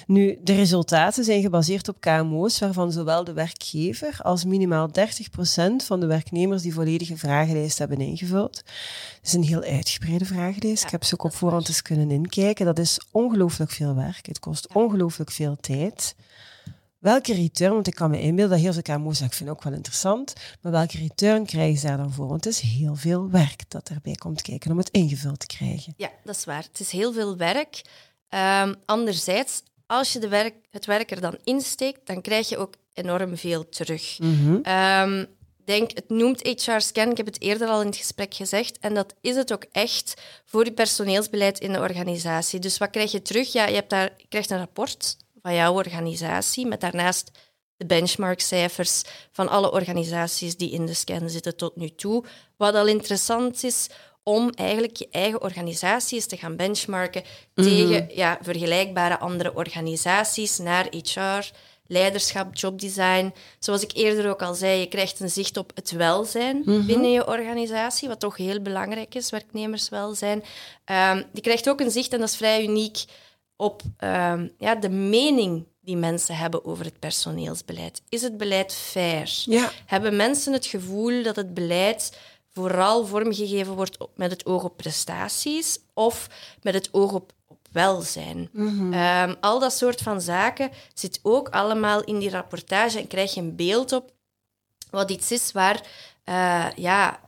Nu, 0.07 0.39
de 0.43 0.55
resultaten 0.55 1.25
zijn 1.25 1.43
gebaseerd 1.43 1.89
op 1.89 2.01
KMO's, 2.01 2.59
waarvan 2.59 2.93
zowel 2.93 3.25
de 3.25 3.33
werkgever 3.33 4.19
als 4.23 4.45
minimaal 4.45 4.89
30% 4.93 5.85
van 5.85 6.01
de 6.01 6.07
werknemers 6.07 6.63
die 6.63 6.75
volledige 6.75 7.17
vragenlijst 7.17 7.79
hebben 7.79 8.01
ingevuld. 8.01 8.57
Het 8.57 9.27
is 9.27 9.33
een 9.33 9.43
heel 9.43 9.63
uitgebreide 9.63 10.25
vragenlijst. 10.25 10.81
Ja, 10.81 10.87
ik 10.87 10.93
heb 10.93 11.05
ze 11.05 11.15
ook 11.15 11.25
op 11.25 11.35
voorhand 11.35 11.69
eens 11.69 11.83
kunnen 11.83 12.11
inkijken. 12.11 12.67
Dat 12.67 12.79
is 12.79 13.01
ongelooflijk 13.11 13.71
veel 13.71 13.95
werk. 13.95 14.27
Het 14.27 14.39
kost 14.39 14.75
ongelooflijk 14.75 15.31
veel 15.31 15.57
tijd. 15.61 16.10
Welke 17.01 17.35
return, 17.35 17.73
want 17.73 17.87
ik 17.87 17.95
kan 17.95 18.11
me 18.11 18.21
inbeelden 18.21 18.51
dat 18.51 18.61
heel 18.61 18.73
veel 18.73 18.97
KMO's 18.97 19.19
zeggen, 19.19 19.27
ik 19.27 19.35
vind 19.35 19.51
ook 19.51 19.63
wel 19.63 19.73
interessant, 19.73 20.35
maar 20.61 20.73
welke 20.73 20.97
return 20.97 21.47
krijgen 21.47 21.79
ze 21.79 21.87
daar 21.87 21.97
dan 21.97 22.13
voor? 22.13 22.29
Want 22.29 22.45
het 22.45 22.53
is 22.53 22.61
heel 22.61 22.95
veel 22.95 23.31
werk 23.31 23.71
dat 23.71 23.89
erbij 23.89 24.15
komt 24.15 24.43
kijken 24.43 24.71
om 24.71 24.79
het 24.79 24.91
ingevuld 24.91 25.39
te 25.39 25.47
krijgen. 25.47 25.95
Ja, 25.97 26.11
dat 26.25 26.37
is 26.37 26.45
waar. 26.45 26.63
Het 26.63 26.81
is 26.81 26.91
heel 26.91 27.13
veel 27.13 27.37
werk. 27.37 27.83
Ehm, 28.29 28.75
anderzijds, 28.85 29.63
als 29.87 30.13
je 30.13 30.19
de 30.19 30.29
werk, 30.29 30.55
het 30.71 30.87
werk 30.87 31.11
er 31.11 31.21
dan 31.21 31.39
insteekt, 31.45 32.07
dan 32.07 32.21
krijg 32.21 32.49
je 32.49 32.59
ook 32.59 32.75
enorm 32.93 33.37
veel 33.37 33.69
terug. 33.69 34.19
Ehm, 34.63 35.25
denk, 35.65 35.91
het 35.95 36.09
noemt 36.09 36.43
HR 36.43 36.79
Scan, 36.79 37.11
ik 37.11 37.17
heb 37.17 37.27
het 37.27 37.41
eerder 37.41 37.69
al 37.69 37.81
in 37.81 37.87
het 37.87 37.97
gesprek 37.97 38.35
gezegd, 38.35 38.79
en 38.79 38.95
dat 38.95 39.15
is 39.21 39.37
het 39.37 39.53
ook 39.53 39.65
echt 39.73 40.23
voor 40.45 40.65
je 40.65 40.73
personeelsbeleid 40.73 41.59
in 41.59 41.73
de 41.73 41.79
organisatie. 41.79 42.59
Dus 42.59 42.79
wat 42.79 42.91
krijg 42.91 43.13
je 43.13 43.23
terug? 43.23 43.53
Ja, 43.53 43.67
je, 43.67 43.75
hebt 43.75 43.91
daar, 43.91 44.13
je 44.17 44.27
krijgt 44.29 44.51
een 44.51 44.59
rapport 44.59 45.17
van 45.43 45.55
jouw 45.55 45.75
organisatie, 45.75 46.67
met 46.67 46.81
daarnaast 46.81 47.31
de 47.77 47.87
benchmarkcijfers 47.87 49.03
van 49.33 49.49
alle 49.49 49.73
organisaties 49.73 50.57
die 50.57 50.71
in 50.71 50.87
de 50.87 50.95
scan 50.95 51.31
zitten 51.31 51.57
tot 51.57 51.77
nu 51.77 51.95
toe. 51.95 52.25
Wat 52.57 52.75
al 52.75 52.87
interessant 52.87 53.65
is 53.65 53.89
om 54.23 54.51
eigenlijk 54.51 54.97
je 54.97 55.09
eigen 55.11 55.43
organisatie 55.43 56.17
eens 56.17 56.27
te 56.27 56.37
gaan 56.37 56.57
benchmarken 56.57 57.23
tegen 57.55 58.09
ja, 58.15 58.39
vergelijkbare 58.43 59.19
andere 59.19 59.55
organisaties 59.55 60.59
naar 60.59 60.87
HR, 60.91 61.51
leiderschap, 61.87 62.55
jobdesign. 62.55 63.33
Zoals 63.59 63.83
ik 63.83 63.91
eerder 63.95 64.31
ook 64.31 64.43
al 64.43 64.55
zei, 64.55 64.81
je 64.81 64.87
krijgt 64.87 65.21
een 65.21 65.31
zicht 65.31 65.57
op 65.57 65.71
het 65.75 65.91
welzijn 65.91 66.63
binnen 66.65 67.11
je 67.11 67.27
organisatie, 67.27 68.09
wat 68.09 68.21
toch 68.21 68.37
heel 68.37 68.61
belangrijk 68.61 69.15
is, 69.15 69.31
werknemerswelzijn. 69.31 70.45
Ehm, 70.85 71.23
je 71.33 71.41
krijgt 71.41 71.69
ook 71.69 71.81
een 71.81 71.91
zicht, 71.91 72.13
en 72.13 72.19
dat 72.19 72.29
is 72.29 72.37
vrij 72.37 72.65
uniek, 72.65 73.05
op 73.61 73.83
ehm, 73.97 74.49
ja, 74.59 74.75
de 74.75 74.89
mening 74.89 75.67
die 75.81 75.97
mensen 75.97 76.37
hebben 76.37 76.65
over 76.65 76.85
het 76.85 76.99
personeelsbeleid. 76.99 78.03
Is 78.09 78.23
het 78.23 78.37
beleid 78.37 78.75
fair? 78.75 79.43
Ja. 79.45 79.71
Hebben 79.87 80.17
mensen 80.17 80.53
het 80.53 80.67
gevoel 80.67 81.23
dat 81.23 81.37
het 81.37 81.55
beleid 81.55 82.19
vooral 82.53 83.07
vormgegeven 83.07 83.75
wordt 83.75 83.99
met 84.15 84.31
het 84.31 84.47
oog 84.47 84.65
op 84.65 84.77
prestaties 84.77 85.79
of 85.95 86.29
met 86.63 86.75
het 86.75 86.89
oog 86.93 87.13
op, 87.13 87.33
op 87.47 87.59
welzijn? 87.73 88.51
Ehm, 88.93 89.35
al 89.41 89.59
dat 89.59 89.73
soort 89.73 90.01
van 90.01 90.21
zaken 90.21 90.71
zit 90.95 91.21
ook 91.23 91.49
allemaal 91.49 92.05
in 92.05 92.19
die 92.19 92.31
rapportage 92.31 92.99
en 92.99 93.07
krijg 93.07 93.35
je 93.35 93.41
een 93.41 93.57
beeld 93.57 93.93
op 93.93 94.13
wat 94.91 95.11
iets 95.11 95.33
is 95.33 95.53
waar 95.53 95.87
eh, 96.25 96.67
ja, 96.77 97.21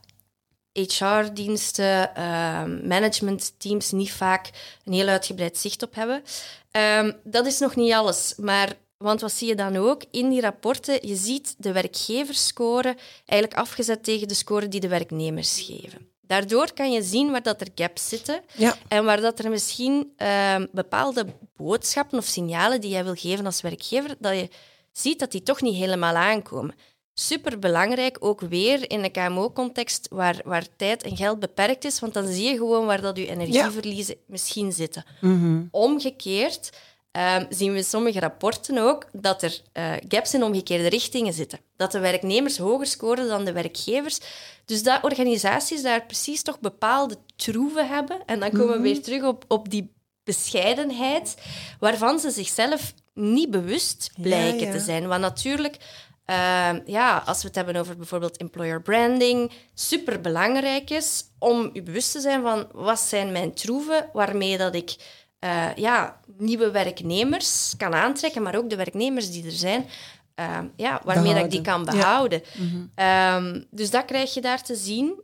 HR-diensten, 0.72 2.14
ehm, 2.14 2.86
managementteams 2.88 3.90
niet 3.90 4.12
vaak 4.12 4.50
een 4.84 4.92
heel 4.92 5.08
uitgebreid 5.08 5.58
zicht 5.58 5.82
op 5.82 5.94
hebben. 5.94 6.22
Ehm, 6.70 7.12
dat 7.24 7.46
is 7.46 7.58
nog 7.58 7.76
niet 7.76 7.92
alles, 7.92 8.34
maar 8.36 8.72
want 8.96 9.20
wat 9.20 9.32
zie 9.32 9.48
je 9.48 9.54
dan 9.54 9.76
ook 9.76 10.04
in 10.10 10.28
die 10.28 10.40
rapporten? 10.40 11.06
Je 11.08 11.14
ziet 11.16 11.54
de 11.58 11.72
werkgeversscore 11.72 12.96
eigenlijk 13.26 13.60
afgezet 13.60 14.04
tegen 14.04 14.28
de 14.28 14.34
score 14.34 14.68
die 14.68 14.80
de 14.80 14.88
werknemers 14.88 15.60
geven. 15.60 16.10
Daardoor 16.20 16.72
kan 16.72 16.92
je 16.92 17.02
zien 17.02 17.30
waar 17.30 17.42
dat 17.42 17.60
er 17.60 17.68
gaps 17.74 18.08
zitten 18.08 18.40
Ja. 18.56 18.74
en 18.88 19.04
waar 19.04 19.20
dat 19.20 19.38
er 19.38 19.50
misschien 19.50 20.12
ehm, 20.16 20.66
bepaalde 20.72 21.26
boodschappen 21.56 22.18
of 22.18 22.24
signalen 22.24 22.80
die 22.80 22.90
jij 22.90 23.04
wil 23.04 23.14
geven 23.14 23.46
als 23.46 23.60
werkgever, 23.60 24.14
dat 24.18 24.34
je 24.34 24.48
ziet 24.92 25.18
dat 25.18 25.30
die 25.30 25.42
toch 25.42 25.60
niet 25.60 25.76
helemaal 25.76 26.14
aankomen. 26.14 26.74
Superbelangrijk, 27.14 28.16
ook 28.20 28.40
weer 28.40 28.90
in 28.90 29.04
een 29.04 29.10
KMO-context 29.10 30.08
waar, 30.10 30.40
waar 30.44 30.66
tijd 30.76 31.02
en 31.02 31.16
geld 31.16 31.40
beperkt 31.40 31.84
is, 31.84 32.00
want 32.00 32.14
dan 32.14 32.26
zie 32.26 32.48
je 32.48 32.56
gewoon 32.56 32.86
waar 32.86 33.00
dat 33.00 33.16
je 33.16 33.28
energieverliezen 33.28 34.16
misschien 34.26 34.72
zitten. 34.72 35.04
Mhm. 35.20 35.62
Omgekeerd 35.70 36.70
ehm, 37.10 37.44
zien 37.48 37.70
we 37.70 37.76
in 37.76 37.84
sommige 37.84 38.20
rapporten 38.20 38.78
ook 38.78 39.06
dat 39.12 39.42
er 39.42 39.60
eh, 39.72 39.92
gaps 40.08 40.34
in 40.34 40.42
omgekeerde 40.42 40.88
richtingen 40.88 41.32
zitten. 41.32 41.58
Dat 41.76 41.92
de 41.92 41.98
werknemers 41.98 42.58
hoger 42.58 42.86
scoren 42.86 43.28
dan 43.28 43.44
de 43.44 43.52
werkgevers. 43.52 44.18
Dus 44.64 44.82
dat 44.82 45.02
organisaties 45.02 45.82
daar 45.82 46.06
precies 46.06 46.42
toch 46.42 46.60
bepaalde 46.60 47.16
troeven 47.36 47.88
hebben. 47.88 48.18
En 48.26 48.40
dan 48.40 48.50
komen 48.50 48.76
we 48.76 48.80
weer 48.80 49.02
terug 49.02 49.22
op, 49.22 49.44
op 49.48 49.70
die 49.70 49.92
bescheidenheid, 50.24 51.34
waarvan 51.78 52.18
ze 52.18 52.30
zichzelf 52.30 52.94
niet 53.14 53.50
bewust 53.50 54.10
blijken 54.16 54.60
Ja, 54.60 54.66
ja. 54.66 54.72
te 54.72 54.78
zijn. 54.80 55.06
Want 55.08 55.20
natuurlijk, 55.20 55.76
ehm, 56.24 56.80
ja, 56.86 57.22
als 57.26 57.40
we 57.40 57.46
het 57.46 57.56
hebben 57.56 57.76
over 57.76 57.96
bijvoorbeeld 57.96 58.36
employer 58.36 58.82
branding, 58.82 59.52
super 59.74 60.20
belangrijk 60.20 60.90
is 60.90 61.24
om 61.38 61.70
je 61.72 61.82
bewust 61.82 62.12
te 62.12 62.20
zijn 62.20 62.42
van 62.42 62.68
wat 62.72 63.00
zijn 63.00 63.32
mijn 63.32 63.54
troeven 63.54 64.08
waarmee 64.12 64.58
dat 64.58 64.74
ik 64.74 64.96
eh, 65.38 65.74
ja, 65.76 66.20
nieuwe 66.36 66.70
werknemers 66.70 67.74
kan 67.76 67.94
aantrekken, 67.94 68.42
maar 68.42 68.56
ook 68.56 68.70
de 68.70 68.76
werknemers 68.76 69.30
die 69.30 69.44
er 69.44 69.50
zijn, 69.50 69.86
ehm, 70.34 70.66
ja, 70.76 71.00
waarmee 71.04 71.34
dat 71.34 71.44
ik 71.44 71.50
die 71.50 71.60
kan 71.60 71.84
Behouden. 71.84 72.42
behouden. 72.52 72.92
Ehm, 72.94 73.62
dus 73.70 73.90
dat 73.90 74.04
krijg 74.04 74.34
je 74.34 74.40
daar 74.40 74.62
te 74.62 74.74
zien. 74.74 75.22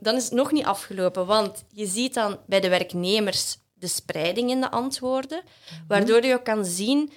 Dan 0.00 0.16
is 0.16 0.24
het 0.24 0.32
nog 0.32 0.52
niet 0.52 0.64
afgelopen, 0.64 1.26
want 1.26 1.64
je 1.68 1.86
ziet 1.86 2.14
dan 2.14 2.38
bij 2.46 2.60
de 2.60 2.68
werknemers 2.68 3.56
de 3.82 3.88
spreiding 3.88 4.50
in 4.50 4.60
de 4.60 4.70
antwoorden, 4.70 5.42
waardoor 5.88 6.24
je 6.24 6.34
ook 6.34 6.44
kan 6.44 6.64
zien 6.64 7.12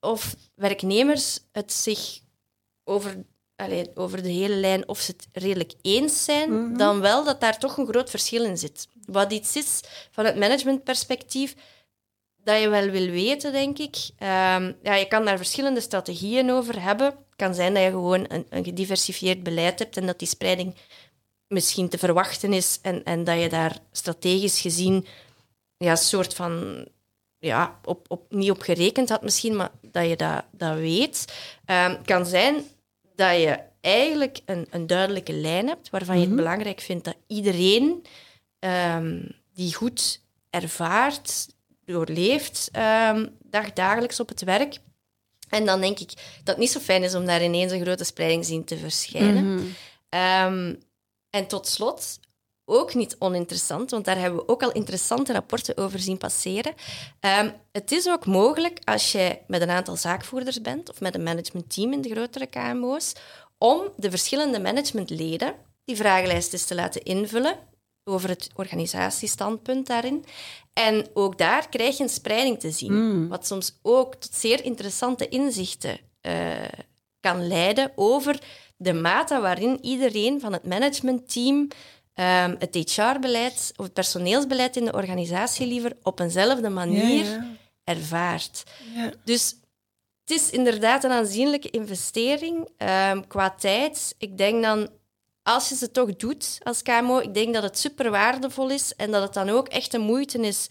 of 0.00 0.34
werknemers 0.54 1.40
het 1.52 1.72
zich 1.72 2.20
over, 2.84 3.24
allee, 3.56 3.90
over 3.94 4.22
de 4.22 4.28
hele 4.28 4.54
lijn 4.54 4.88
of 4.88 5.00
ze 5.00 5.12
het 5.16 5.28
redelijk 5.32 5.72
eens 5.82 6.24
zijn, 6.24 6.76
dan 6.76 7.00
wel 7.00 7.24
dat 7.24 7.40
daar 7.40 7.58
toch 7.58 7.76
een 7.76 7.86
groot 7.86 8.10
verschil 8.10 8.44
in 8.44 8.58
zit. 8.58 8.88
Wat 9.04 9.32
iets 9.32 9.56
is 9.56 9.80
van 10.10 10.24
het 10.24 10.36
managementperspectief 10.36 11.54
dat 12.44 12.60
je 12.60 12.68
wel 12.68 12.90
wil 12.90 13.10
weten, 13.10 13.52
denk 13.52 13.78
ik. 13.78 13.96
Ehm, 14.18 14.72
ja, 14.82 14.94
je 14.94 15.08
kan 15.08 15.24
daar 15.24 15.36
verschillende 15.36 15.80
strategieën 15.80 16.50
over 16.50 16.82
hebben. 16.82 17.06
Het 17.06 17.36
kan 17.36 17.54
zijn 17.54 17.74
dat 17.74 17.82
je 17.82 17.90
gewoon 17.90 18.24
een, 18.28 18.46
een 18.50 18.64
gediversifieerd 18.64 19.42
beleid 19.42 19.78
hebt 19.78 19.96
en 19.96 20.06
dat 20.06 20.18
die 20.18 20.28
spreiding 20.28 20.74
misschien 21.48 21.88
te 21.88 21.98
verwachten 21.98 22.52
is 22.52 22.78
en, 22.82 23.04
en 23.04 23.24
dat 23.24 23.40
je 23.40 23.48
daar 23.48 23.78
strategisch 23.92 24.60
gezien 24.60 25.06
ja, 25.76 25.90
een 25.90 25.96
soort 25.96 26.34
van 26.34 26.86
ja, 27.40 27.78
op, 27.84 28.04
op, 28.08 28.22
niet 28.28 28.50
op 28.50 28.60
gerekend 28.60 29.08
had 29.08 29.22
misschien, 29.22 29.56
maar 29.56 29.70
dat 29.80 30.08
je 30.08 30.16
dat, 30.16 30.44
dat 30.50 30.74
weet. 30.76 31.24
Het 31.64 32.04
kan 32.04 32.26
zijn 32.26 32.64
dat 33.14 33.36
je 33.36 33.58
eigenlijk 33.80 34.40
een, 34.44 34.66
een 34.70 34.86
duidelijke 34.86 35.32
lijn 35.32 35.66
hebt 35.66 35.90
waarvan 35.90 36.20
je 36.20 36.26
het 36.26 36.36
belangrijk 36.36 36.80
vindt 36.80 37.04
dat 37.04 37.16
iedereen 37.26 38.04
ehm, 38.58 39.22
die 39.54 39.74
goed 39.74 40.22
ervaart, 40.50 41.46
doorleeft, 41.84 42.68
ehm, 42.72 43.26
dagdagelijks 43.42 44.20
op 44.20 44.28
het 44.28 44.42
werk. 44.42 44.78
En 45.48 45.64
dan 45.64 45.80
denk 45.80 45.98
ik 45.98 46.08
dat 46.14 46.44
het 46.44 46.56
niet 46.56 46.70
zo 46.70 46.80
fijn 46.80 47.02
is 47.02 47.14
om 47.14 47.26
daar 47.26 47.42
ineens 47.42 47.72
een 47.72 47.80
grote 47.80 48.04
spreiding 48.04 48.44
zien 48.44 48.64
te 48.64 48.76
verschijnen. 48.76 49.74
Ehm, 50.08 50.74
en 51.30 51.46
tot 51.46 51.66
slot, 51.66 52.20
ook 52.70 52.94
niet 52.94 53.16
oninteressant, 53.18 53.90
want 53.90 54.04
daar 54.04 54.18
hebben 54.18 54.38
we 54.38 54.48
ook 54.48 54.62
al 54.62 54.72
interessante 54.72 55.32
rapporten 55.32 55.76
over 55.76 55.98
zien 55.98 56.18
passeren. 56.18 56.74
Ehm, 57.20 57.50
het 57.72 57.92
is 57.92 58.08
ook 58.08 58.26
mogelijk 58.26 58.78
als 58.84 59.12
je 59.12 59.38
met 59.46 59.60
een 59.60 59.70
aantal 59.70 59.96
zaakvoerders 59.96 60.60
bent 60.60 60.90
of 60.90 61.00
met 61.00 61.14
een 61.14 61.22
managementteam 61.22 61.92
in 61.92 62.00
de 62.00 62.10
grotere 62.10 62.46
KMO's, 62.46 63.12
om 63.58 63.88
de 63.96 64.10
verschillende 64.10 64.60
managementleden 64.60 65.54
die 65.84 65.96
vragenlijst 65.96 66.52
eens 66.52 66.64
te 66.64 66.74
laten 66.74 67.02
invullen 67.02 67.58
over 68.04 68.28
het 68.28 68.50
organisatiestandpunt 68.54 69.86
daarin. 69.86 70.24
En 70.72 71.06
ook 71.14 71.38
daar 71.38 71.68
krijg 71.68 71.96
je 71.96 72.02
een 72.02 72.08
spreiding 72.08 72.60
te 72.60 72.70
zien, 72.70 73.28
wat 73.28 73.46
soms 73.46 73.78
ook 73.82 74.14
tot 74.14 74.34
zeer 74.34 74.64
interessante 74.64 75.28
inzichten 75.28 75.98
eh, 76.20 76.50
kan 77.20 77.46
leiden 77.46 77.92
over 77.94 78.38
de 78.76 78.92
mate 78.92 79.40
waarin 79.40 79.78
iedereen 79.84 80.40
van 80.40 80.52
het 80.52 80.66
managementteam 80.66 81.68
ehm, 82.14 82.54
het 82.58 82.74
HR-beleid 82.74 83.72
of 83.76 83.84
het 83.84 83.94
personeelsbeleid 83.94 84.76
in 84.76 84.84
de 84.84 84.92
organisatie 84.92 85.66
liever 85.66 85.96
op 86.02 86.20
eenzelfde 86.20 86.68
manier 86.68 87.24
Ja, 87.24 87.32
ja. 87.32 87.46
ervaart. 87.84 88.62
Ja. 88.94 89.10
Dus 89.24 89.56
het 90.24 90.38
is 90.40 90.50
inderdaad 90.50 91.04
een 91.04 91.10
aanzienlijke 91.10 91.70
investering 91.70 92.68
ehm, 92.76 93.22
qua 93.26 93.50
tijd. 93.50 94.14
Ik 94.18 94.38
denk 94.38 94.62
dan, 94.62 94.88
als 95.42 95.68
je 95.68 95.74
ze 95.74 95.90
toch 95.90 96.16
doet 96.16 96.58
als 96.62 96.82
KMO, 96.82 97.18
ik 97.18 97.34
denk 97.34 97.54
dat 97.54 97.62
het 97.62 97.78
super 97.78 98.10
waardevol 98.10 98.70
is 98.70 98.94
en 98.94 99.10
dat 99.10 99.22
het 99.22 99.34
dan 99.34 99.48
ook 99.48 99.68
echt 99.68 99.94
een 99.94 100.00
moeite 100.00 100.38
is 100.38 100.68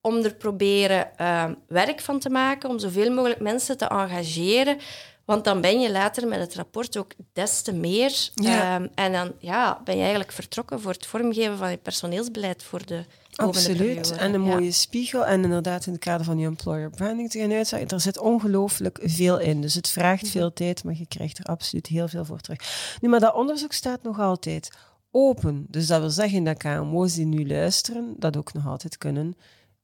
om 0.00 0.16
er 0.16 0.34
proberen 0.34 1.18
ehm, 1.18 1.54
werk 1.68 2.00
van 2.00 2.18
te 2.18 2.30
maken, 2.30 2.70
om 2.70 2.78
zoveel 2.78 3.12
mogelijk 3.12 3.40
mensen 3.40 3.76
te 3.76 3.86
engageren. 3.88 4.78
Want 5.26 5.44
dan 5.44 5.60
ben 5.60 5.80
je 5.80 5.90
later 5.90 6.28
met 6.28 6.40
het 6.40 6.54
rapport 6.54 6.96
ook 6.96 7.12
des 7.32 7.62
te 7.62 7.72
meer. 7.72 8.30
Ja. 8.34 8.74
Ehm, 8.74 8.86
en 8.94 9.12
dan 9.12 9.32
ja, 9.38 9.80
ben 9.84 9.94
je 9.94 10.00
eigenlijk 10.00 10.32
vertrokken 10.32 10.80
voor 10.80 10.92
het 10.92 11.06
vormgeven 11.06 11.56
van 11.58 11.70
je 11.70 11.76
personeelsbeleid 11.76 12.62
voor 12.62 12.86
de 12.86 13.04
Absoluut. 13.36 14.12
En 14.12 14.34
een 14.34 14.44
Ja. 14.44 14.54
mooie 14.54 14.72
spiegel. 14.72 15.26
En 15.26 15.42
inderdaad 15.44 15.86
in 15.86 15.92
het 15.92 16.00
kader 16.04 16.26
van 16.26 16.38
je 16.38 16.46
employer 16.46 16.90
branding 16.90 17.30
te 17.30 17.38
gaan 17.38 17.52
uitzetten. 17.52 17.96
Er 17.96 18.02
zit 18.02 18.18
ongelooflijk 18.18 18.98
veel 19.02 19.38
in. 19.38 19.60
Dus 19.60 19.74
het 19.74 19.88
vraagt 19.88 20.28
veel 20.28 20.52
tijd, 20.52 20.84
maar 20.84 20.94
je 20.98 21.06
krijgt 21.06 21.38
er 21.38 21.44
absoluut 21.44 21.86
heel 21.86 22.08
veel 22.08 22.24
voor 22.24 22.40
terug. 22.40 22.58
Nu, 23.00 23.08
maar 23.08 23.20
dat 23.20 23.34
onderzoek 23.34 23.72
staat 23.72 24.02
nog 24.02 24.20
altijd 24.20 24.70
open. 25.10 25.66
Dus 25.68 25.86
dat 25.86 26.00
wil 26.00 26.10
zeggen 26.10 26.44
dat 26.44 26.56
KMO's 26.56 27.14
die 27.14 27.26
nu 27.26 27.46
luisteren, 27.46 28.14
dat 28.18 28.36
ook 28.36 28.52
nog 28.52 28.66
altijd 28.66 28.98
kunnen 28.98 29.36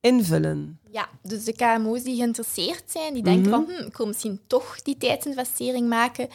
invullen. 0.03 0.79
Ja, 0.91 1.09
dus 1.23 1.45
de 1.45 1.53
KMO's 1.53 2.03
die 2.03 2.17
geïnteresseerd 2.17 2.83
zijn, 2.87 3.15
die 3.15 3.23
denken 3.23 3.51
van, 3.51 3.65
hm, 3.65 3.87
ik 3.87 3.97
wil 3.97 4.07
misschien 4.07 4.41
toch 4.47 4.83
die 4.83 4.97
tijdsinvestering 4.97 5.88
maken, 5.88 6.29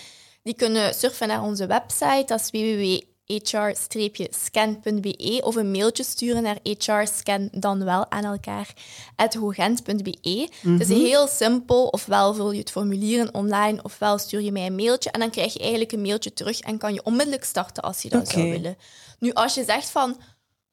die 0.44 0.54
kunnen 0.54 0.94
surfen 0.94 1.28
naar 1.28 1.44
onze 1.44 1.66
website, 1.66 2.24
dat 2.26 2.40
is 2.40 2.50
www.hr-scan.be 2.50 5.40
of 5.44 5.56
een 5.56 5.72
mailtje 5.72 6.04
sturen 6.04 6.44
naar 6.44 6.58
hrscan 6.78 7.50
dan 7.52 7.84
wel 7.84 8.12
aan 8.12 8.24
elkaar 8.24 8.74
at 9.16 9.34
hogent.be. 9.34 10.50
Het 10.62 10.82
is 10.82 10.90
heel 10.90 11.28
simpel, 11.28 11.88
ofwel 11.88 12.34
vul 12.34 12.52
je 12.52 12.60
het 12.60 12.72
formulier 12.72 13.20
in 13.20 13.34
online, 13.34 13.84
ofwel 13.84 14.18
stuur 14.18 14.42
je 14.42 14.52
mij 14.52 14.66
een 14.66 14.76
mailtje 14.76 15.12
en 15.12 15.20
dan 15.20 15.30
krijg 15.30 15.54
je 15.54 15.60
eigenlijk 15.60 15.92
een 15.92 16.02
mailtje 16.02 16.34
terug 16.34 16.60
en 16.60 16.78
kan 16.78 16.94
je 16.94 17.04
onmiddellijk 17.04 17.44
starten 17.44 17.84
als 17.84 18.02
je 18.02 18.10
dat 18.10 18.30
zou 18.30 18.50
willen. 18.50 18.78
Nu, 19.20 19.34
als 19.34 19.54
je 19.54 19.64
zegt 19.64 19.90
van, 19.90 20.18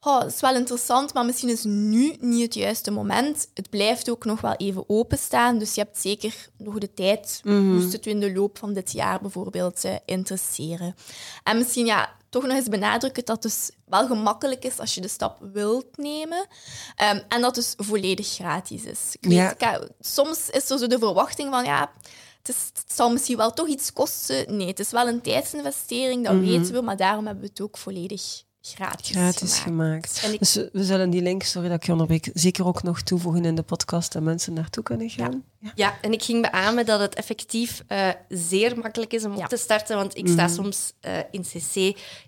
oh, 0.05 0.19
dat 0.19 0.31
is 0.31 0.39
wel 0.39 0.55
interessant, 0.55 1.13
maar 1.13 1.25
misschien 1.25 1.49
is 1.49 1.63
nu 1.63 2.15
niet 2.19 2.41
het 2.41 2.53
juiste 2.53 2.91
moment. 2.91 3.47
Het 3.53 3.69
blijft 3.69 4.09
ook 4.09 4.25
nog 4.25 4.41
wel 4.41 4.55
even 4.55 4.83
openstaan, 4.87 5.57
dus 5.57 5.75
je 5.75 5.81
hebt 5.81 6.01
zeker 6.01 6.49
nog 6.57 6.77
de 6.77 6.93
tijd, 6.93 7.41
moest 7.43 7.91
het 7.91 8.05
u 8.05 8.09
in 8.09 8.19
de 8.19 8.33
loop 8.33 8.57
van 8.57 8.73
dit 8.73 8.91
jaar 8.91 9.21
bijvoorbeeld 9.21 9.83
eh, 9.83 9.95
interesseren. 10.05 10.95
En 11.43 11.57
misschien 11.57 11.85
ja, 11.85 12.15
toch 12.29 12.45
nog 12.45 12.57
eens 12.57 12.67
benadrukken 12.67 13.25
dat 13.25 13.43
het 13.43 13.51
dus 13.51 13.71
wel 13.85 14.07
gemakkelijk 14.07 14.65
is 14.65 14.79
als 14.79 14.95
je 14.95 15.01
de 15.01 15.07
stap 15.07 15.37
wilt 15.53 15.97
nemen 15.97 16.47
Ehm, 16.95 17.19
en 17.27 17.41
dat 17.41 17.55
het 17.55 17.75
dus 17.77 17.87
volledig 17.87 18.27
gratis 18.27 18.83
is. 18.83 19.15
Ik 19.19 19.29
weet, 19.29 19.51
ik 19.51 19.89
soms 19.99 20.49
is 20.49 20.69
er 20.69 20.77
zo 20.77 20.87
de 20.87 20.99
verwachting 20.99 21.49
van 21.49 21.65
ja, 21.65 21.91
het, 22.37 22.49
is, 22.49 22.69
het 22.73 22.93
zal 22.93 23.11
misschien 23.11 23.37
wel 23.37 23.53
toch 23.53 23.67
iets 23.67 23.93
kosten. 23.93 24.57
Nee, 24.57 24.67
het 24.67 24.79
is 24.79 24.91
wel 24.91 25.07
een 25.07 25.21
tijdsinvestering, 25.21 26.25
dat 26.25 26.39
weten 26.39 26.73
we, 26.73 26.81
maar 26.81 26.97
daarom 26.97 27.25
hebben 27.25 27.43
we 27.43 27.49
het 27.49 27.61
ook 27.61 27.77
volledig 27.77 28.43
gratis, 28.73 29.09
Gratis 29.09 29.59
gemaakt. 29.59 30.17
gemaakt. 30.19 30.33
Ik- 30.33 30.39
Dus 30.39 30.53
we, 30.55 30.83
zullen 30.83 31.09
die 31.09 31.21
link, 31.21 31.43
sorry 31.43 31.67
dat 31.69 31.77
ik 31.77 31.85
je 31.85 31.91
onderbreek, 31.91 32.29
zeker 32.33 32.65
ook 32.65 32.83
nog 32.83 33.01
toevoegen 33.01 33.45
in 33.45 33.55
de 33.55 33.63
podcast, 33.63 34.11
dat 34.13 34.21
mensen 34.23 34.53
naartoe 34.53 34.83
kunnen 34.83 35.09
gaan. 35.09 35.43
Ja. 35.59 35.71
Ja, 35.75 35.97
en 36.01 36.11
ik 36.11 36.23
ging 36.23 36.41
beamen 36.51 36.85
dat 36.85 36.99
het 36.99 37.15
effectief 37.15 37.83
eh, 37.87 38.09
zeer 38.29 38.77
makkelijk 38.79 39.13
is 39.13 39.23
om 39.25 39.35
Ja. 39.35 39.43
op 39.43 39.49
te 39.49 39.57
starten, 39.57 39.95
want 39.95 40.17
ik 40.17 40.27
sta 40.27 40.47
soms 40.47 40.93
eh, 41.01 41.13
in 41.31 41.41
CC. 41.41 41.75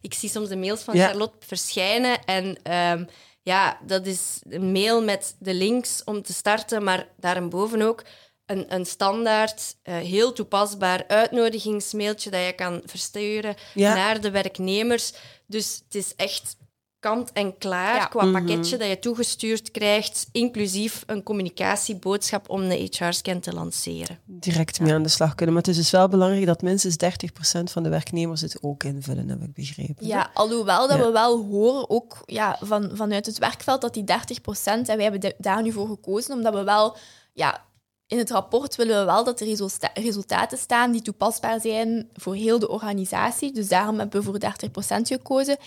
Ik 0.02 0.14
zie 0.14 0.30
soms 0.30 0.50
de 0.50 0.58
mails 0.58 0.82
van 0.82 0.96
Ja. 0.96 1.08
Charlotte 1.08 1.38
verschijnen 1.48 2.24
en 2.26 2.58
ehm, 2.64 3.06
ja, 3.42 3.78
dat 3.86 4.06
is 4.06 4.42
een 4.50 4.72
mail 4.72 5.04
met 5.04 5.36
de 5.40 5.54
links 5.54 6.02
om 6.04 6.22
te 6.22 6.34
starten, 6.34 6.84
maar 6.84 7.08
daarboven 7.20 7.82
ook 7.82 8.04
een, 8.48 8.74
een 8.74 8.86
standaard, 8.86 9.76
eh, 9.84 9.96
heel 9.96 10.34
toepasbaar 10.34 11.04
uitnodigingsmailtje 11.08 12.30
dat 12.30 12.46
je 12.46 12.54
kan 12.54 12.82
versturen 12.86 13.56
Ja. 13.74 13.94
naar 13.96 14.22
de 14.22 14.32
werknemers. 14.32 15.14
Dus 15.48 15.82
het 15.86 15.96
is 15.96 16.16
echt 16.16 16.56
kant 17.00 17.32
en 17.32 17.58
klaar 17.58 17.96
Ja. 17.96 18.06
qua 18.06 18.32
pakketje 18.32 18.78
dat 18.78 18.88
je 18.88 19.00
toegestuurd 19.00 19.72
krijgt, 19.72 20.28
inclusief 20.32 21.04
een 21.06 21.24
communicatieboodschap 21.24 22.50
om 22.50 22.68
de 22.70 22.76
HR-scan 22.76 23.40
te 23.40 23.54
lanceren. 23.54 24.20
Direct 24.26 24.80
mee 24.80 24.94
aan 24.94 25.04
de 25.04 25.10
slag 25.10 25.36
kunnen. 25.36 25.54
Maar 25.56 25.64
het 25.64 25.72
is 25.72 25.78
dus 25.78 25.92
wel 25.92 26.08
belangrijk 26.08 26.46
dat 26.46 26.62
minstens 26.62 26.98
30% 26.98 27.72
van 27.72 27.84
de 27.84 27.90
werknemers 27.90 28.42
het 28.42 28.58
ook 28.62 28.84
invullen, 28.84 29.30
heb 29.30 29.42
ik 29.42 29.54
begrepen. 29.54 30.08
Ja, 30.08 30.30
alhoewel 30.34 30.88
dat 30.88 30.98
Ja. 30.98 31.06
we 31.06 31.12
wel 31.12 31.46
horen, 31.46 31.90
ook 31.90 32.18
ja, 32.26 32.58
van, 32.62 32.92
vanuit 32.94 33.26
het 33.26 33.38
werkveld, 33.38 33.82
dat 33.82 33.94
die 33.94 34.04
30 34.04 34.42
procent, 34.42 34.90
en 34.90 34.94
wij 34.96 35.04
hebben 35.04 35.22
de- 35.22 35.36
daar 35.38 35.62
nu 35.62 35.72
voor 35.72 35.88
gekozen, 35.88 36.34
omdat 36.36 36.54
we 36.54 36.64
wel, 36.64 36.98
ja, 37.34 37.66
in 38.08 38.18
het 38.18 38.30
rapport 38.32 38.76
willen 38.76 39.00
we 39.00 39.06
wel 39.06 39.24
dat 39.24 39.40
er 39.40 39.48
resulta- 39.48 39.92
resultaten 39.94 40.58
staan 40.58 40.92
die 40.92 41.02
toepasbaar 41.02 41.62
zijn 41.62 42.10
voor 42.14 42.36
heel 42.36 42.60
de 42.60 42.70
organisatie. 42.70 43.52
Dus 43.52 43.68
daarom 43.68 44.00
hebben 44.00 44.20
we 44.20 44.26
voor 44.26 44.40
30 44.40 44.72
procent 44.72 45.08
gekozen. 45.08 45.58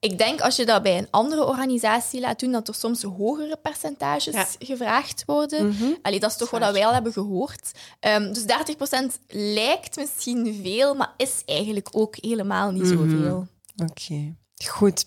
Ik 0.00 0.18
denk 0.18 0.40
als 0.40 0.56
je 0.56 0.66
dat 0.66 0.82
bij 0.82 0.98
een 0.98 1.08
andere 1.10 1.44
organisatie 1.46 2.20
laat 2.20 2.40
doen, 2.40 2.52
dat 2.52 2.68
er 2.68 2.74
soms 2.74 3.02
hogere 3.02 3.56
percentages 3.62 4.34
Ja. 4.34 4.46
gevraagd 4.58 5.22
worden. 5.26 5.74
Allee, 6.02 6.20
dat 6.20 6.30
is 6.30 6.36
toch 6.36 6.50
wat 6.50 6.72
wij 6.72 6.86
al 6.86 6.92
hebben 6.92 7.12
gehoord. 7.12 7.72
Ehm, 8.00 8.32
dus 8.32 8.44
30% 8.46 9.18
lijkt 9.28 9.96
misschien 9.96 10.60
veel, 10.62 10.94
maar 10.94 11.14
is 11.16 11.42
eigenlijk 11.46 11.88
ook 11.92 12.16
helemaal 12.20 12.70
niet 12.70 12.86
zoveel. 12.86 13.46
Oké, 13.90 14.34
goed. 14.66 15.04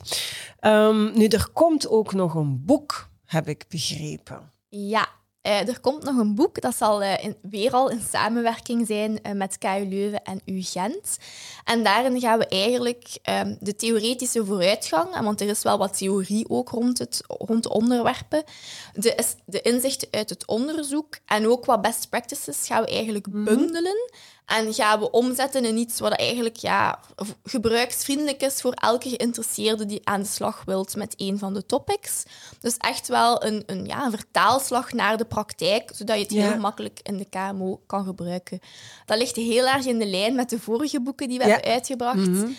Ehm, 0.60 1.18
nu, 1.18 1.28
er 1.28 1.50
komt 1.54 1.88
ook 1.88 2.14
nog 2.14 2.34
een 2.36 2.66
boek, 2.66 3.10
heb 3.26 3.48
ik 3.48 3.66
begrepen. 3.70 4.52
Ja, 4.70 5.08
Eh, 5.44 5.68
er 5.68 5.80
komt 5.80 6.04
nog 6.04 6.18
een 6.18 6.36
boek, 6.36 6.62
dat 6.62 6.76
zal 6.76 7.02
uh, 7.04 7.24
in, 7.24 7.36
weer 7.42 7.72
al 7.72 7.90
in 7.90 8.02
samenwerking 8.12 8.88
zijn 8.88 9.20
uh, 9.24 9.32
met 9.34 9.58
KU 9.58 9.86
Leuven 9.90 10.24
en 10.24 10.42
UGent. 10.46 11.18
En 11.64 11.84
daarin 11.84 12.20
gaan 12.20 12.40
we 12.40 12.48
eigenlijk 12.48 13.18
um, 13.30 13.58
de 13.60 13.76
theoretische 13.76 14.46
vooruitgang, 14.46 15.20
want 15.20 15.42
er 15.42 15.48
is 15.48 15.64
wel 15.64 15.78
wat 15.78 15.98
theorie 15.98 16.50
ook 16.50 16.70
rond, 16.70 16.98
het, 16.98 17.24
rond 17.28 17.64
de 17.64 17.70
onderwerpen, 17.70 18.44
de, 18.94 19.26
de 19.46 19.62
inzichten 19.62 20.08
uit 20.12 20.30
het 20.30 20.48
onderzoek 20.48 21.18
en 21.26 21.48
ook 21.48 21.66
wat 21.66 21.82
best 21.82 22.10
practices 22.10 22.68
gaan 22.68 22.84
we 22.84 22.90
eigenlijk 22.90 23.28
mm 23.28 23.34
-hmm. 23.34 23.72
En 24.46 24.74
gaan 24.74 25.00
we 25.00 25.12
omzetten 25.12 25.66
in 25.66 25.78
iets 25.78 26.00
wat 26.00 26.12
eigenlijk 26.12 26.56
ja, 26.56 27.00
gebruiksvriendelijk 27.44 28.42
is 28.42 28.62
voor 28.62 28.72
elke 28.72 29.10
geïnteresseerde 29.10 29.86
die 29.86 30.02
aan 30.04 30.22
de 30.22 30.28
slag 30.28 30.64
wilt 30.66 30.96
met 30.96 31.14
een 31.18 31.38
van 31.38 31.54
de 31.54 31.66
topics. 31.66 32.24
Dus 32.60 32.78
echt 32.78 33.08
wel 33.08 33.44
een, 33.44 33.64
een, 33.66 33.86
ja, 33.86 34.06
een 34.06 34.12
vertaalslag 34.12 34.94
naar 34.94 35.18
de 35.18 35.26
praktijk, 35.26 35.92
zodat 35.94 36.16
je 36.16 36.22
het 36.24 36.32
heel 36.32 36.58
makkelijk 36.58 37.00
in 37.04 37.18
de 37.18 37.28
KMO 37.30 37.82
kan 37.86 38.06
gebruiken. 38.06 38.60
Dat 39.06 39.18
ligt 39.18 39.36
heel 39.36 39.68
erg 39.68 39.86
in 39.86 40.00
de 40.00 40.06
lijn 40.06 40.36
met 40.36 40.50
de 40.50 40.60
vorige 40.60 41.02
boeken 41.02 41.28
die 41.28 41.38
we 41.38 41.44
hebben 41.44 41.72
uitgebracht. 41.72 42.28
Mm 42.28 42.56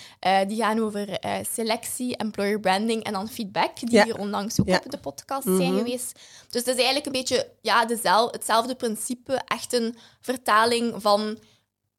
die 0.47 0.57
gaan 0.57 0.81
over 0.81 1.09
uh, 1.09 1.37
selectie, 1.53 2.17
employer 2.17 2.61
branding 2.61 3.05
en 3.05 3.13
dan 3.13 3.29
feedback, 3.29 3.81
die 3.81 4.03
hier 4.03 4.19
onlangs 4.19 4.61
ook 4.61 4.69
op 4.69 4.91
de 4.91 4.99
podcast 4.99 5.43
zijn 5.45 5.73
mhm. 5.73 5.79
geweest. 5.79 6.19
Dus 6.51 6.65
het 6.65 6.67
is 6.67 6.75
eigenlijk 6.75 7.07
een 7.07 7.13
beetje 7.13 7.49
ja, 7.61 7.87
dezelfde, 7.87 8.37
hetzelfde 8.37 8.75
principe, 8.75 9.43
echt 9.47 9.73
een 9.73 9.97
vertaling 10.21 10.95
van 11.03 11.39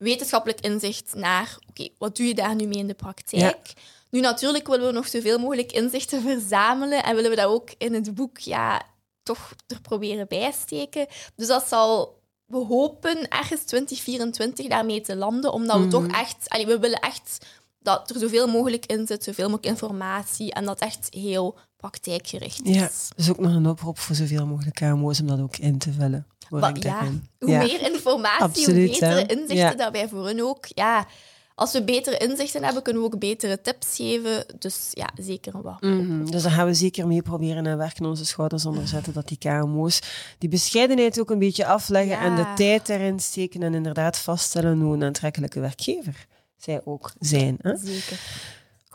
wetenschappelijk 0.06 0.62
inzicht 0.62 1.14
naar, 1.16 1.58
oké, 1.70 1.90
wat 1.98 2.16
doe 2.16 2.28
je 2.28 2.36
daar 2.36 2.56
nu 2.56 2.68
mee 2.68 2.78
in 2.78 2.88
de 2.88 2.94
praktijk? 2.94 3.74
Nu, 4.10 4.20
natuurlijk 4.20 4.68
willen 4.68 4.88
we 4.88 4.94
nog 4.94 5.08
zoveel 5.08 5.40
mogelijk 5.40 5.72
inzichten 5.72 6.22
verzamelen 6.30 7.04
en 7.04 7.16
willen 7.16 7.30
we 7.30 7.36
dat 7.36 7.46
ook 7.46 7.70
in 7.78 7.94
het 7.94 8.16
boek 8.16 8.38
ja, 8.38 8.82
toch 9.24 9.54
er 9.68 9.82
proberen 9.82 10.28
bijsteken. 10.28 11.08
Dus 11.36 11.48
dat 11.48 11.68
zal, 11.68 12.20
we 12.46 12.58
hopen 12.58 13.28
ergens 13.28 13.62
2024 13.62 14.68
daarmee 14.68 15.02
te 15.02 15.16
landen, 15.16 15.54
omdat 15.54 15.80
we 15.80 15.88
toch 15.88 16.08
mhm. 16.08 16.16
echt, 16.16 16.50
allee, 16.50 16.66
we 16.66 16.80
willen 16.80 17.00
echt 17.00 17.46
dat 17.80 18.10
er 18.10 18.20
zoveel 18.20 18.48
mogelijk 18.48 18.86
in 18.86 19.08
zit, 19.08 19.24
zoveel 19.24 19.50
mogelijk 19.50 19.74
informatie 19.74 20.54
en 20.54 20.66
dat 20.66 20.80
echt 20.80 21.08
heel 21.10 21.58
praktijkgericht 21.78 22.66
is. 22.66 22.76
Ja, 22.76 22.90
dus 23.16 23.30
ook 23.30 23.40
nog 23.40 23.54
een 23.54 23.68
oproep 23.68 24.00
voor 24.00 24.16
zoveel 24.16 24.46
mogelijk 24.46 24.76
KMO's 24.76 25.20
om 25.20 25.28
dat 25.28 25.40
ook 25.40 25.58
in 25.58 25.78
te 25.78 25.94
vullen 25.94 26.28
ja, 26.74 27.04
hoe 27.40 27.58
meer 27.58 27.82
informatie, 27.92 28.66
hoe 28.66 28.74
betere 28.74 29.26
inzichten 29.26 29.78
dat 29.78 29.92
wij 29.92 30.08
voor 30.08 30.28
hen 30.28 30.40
ook... 30.40 30.66
Ja, 30.68 31.08
als 31.56 31.72
we 31.72 31.84
betere 31.84 32.18
inzichten 32.18 32.64
hebben, 32.64 32.84
kunnen 32.84 33.02
we 33.02 33.08
ook 33.08 33.20
betere 33.20 33.62
tips 33.62 33.96
geven. 33.96 34.46
Dus 34.60 34.90
ja, 34.92 35.10
zeker 35.22 35.62
wat. 35.62 35.82
Mm 35.82 36.32
Dus 36.32 36.44
daar 36.44 36.52
gaan 36.52 36.66
we 36.66 36.74
zeker 36.74 37.08
mee 37.08 37.22
proberen 37.22 37.66
en 37.66 37.78
werken 37.78 38.06
onze 38.06 38.26
schouders 38.26 38.66
onder 38.66 38.88
zetten 38.88 39.14
dat 39.14 39.28
die 39.28 39.38
KMO's 39.38 40.00
die 40.38 40.50
bescheidenheid 40.50 41.20
ook 41.20 41.30
een 41.30 41.40
beetje 41.40 41.66
afleggen 41.66 42.20
en 42.20 42.36
de 42.36 42.54
tijd 42.56 42.90
erin 42.90 43.20
steken 43.20 43.64
en 43.64 43.74
inderdaad 43.74 44.18
vaststellen 44.18 44.80
hoe 44.80 44.94
een 44.94 45.04
aantrekkelijke 45.04 45.60
werkgever 45.60 46.28
zij 46.58 46.82
ook 46.84 47.12
zijn. 47.20 47.58
Hè? 47.62 47.78
Zeker. 47.78 48.20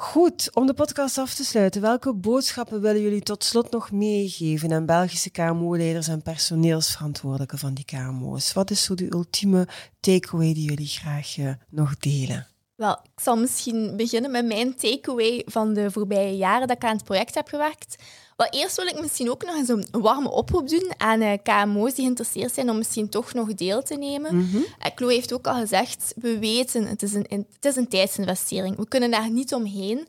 Goed, 0.01 0.51
om 0.55 0.67
de 0.67 0.75
podcast 0.75 1.19
af 1.19 1.35
te 1.35 1.45
sluiten, 1.45 1.81
welke 1.81 2.15
boodschappen 2.15 2.81
willen 2.81 3.03
jullie 3.03 3.21
tot 3.21 3.45
slot 3.45 3.71
nog 3.71 3.91
meegeven 3.91 4.73
aan 4.73 4.87
Belgische 4.87 5.31
KMO-leiders 5.31 6.09
en 6.09 6.23
personeelsverantwoordelijken 6.23 7.59
van 7.59 7.75
die 7.75 7.85
KMO's? 7.85 8.53
Wat 8.53 8.71
is 8.71 8.85
zo 8.85 8.95
de 8.95 9.13
ultieme 9.13 9.69
takeaway 10.01 10.55
die 10.55 10.69
jullie 10.69 10.87
graag 10.87 11.37
uh, 11.37 11.53
nog 11.69 11.97
delen? 11.97 12.47
Wel, 12.81 12.93
ik 12.93 13.23
zal 13.23 13.37
misschien 13.37 13.97
beginnen 13.97 14.31
met 14.31 14.47
mijn 14.47 14.75
takeaway 14.75 15.43
van 15.47 15.75
de 15.75 15.91
voorbije 15.91 16.37
jaren 16.37 16.69
dat 16.69 16.77
ik 16.77 16.85
aan 16.85 16.97
het 16.97 17.05
project 17.05 17.35
heb 17.35 17.49
gewerkt. 17.49 17.97
Wel, 18.37 18.49
eerst 18.51 18.77
wil 18.77 18.87
ik 18.87 19.01
misschien 19.01 19.31
ook 19.31 19.45
nog 19.45 19.55
eens 19.55 19.69
een 19.69 19.87
warme 19.91 20.31
oproep 20.31 20.69
doen 20.69 20.93
aan 20.97 21.23
uh, 21.23 21.33
KMO's 21.43 21.95
die 21.95 22.05
geïnteresseerd 22.05 22.55
zijn 22.55 22.71
om 22.71 22.77
misschien 22.77 23.09
toch 23.09 23.33
nog 23.33 23.55
deel 23.55 23.83
te 23.83 23.95
nemen. 23.95 24.35
Mm 24.35 24.49
-hmm. 24.51 24.65
Chloe 24.95 25.13
heeft 25.13 25.33
ook 25.33 25.47
al 25.47 25.55
gezegd, 25.55 26.13
we 26.17 26.39
weten, 26.39 26.87
het 26.87 27.03
is, 27.03 27.15
een, 27.15 27.27
het 27.29 27.65
is 27.65 27.77
een 27.77 27.89
tijdsinvestering. 27.89 28.77
We 28.77 28.89
kunnen 28.89 29.11
daar 29.11 29.31
niet 29.31 29.55
omheen. 29.55 30.09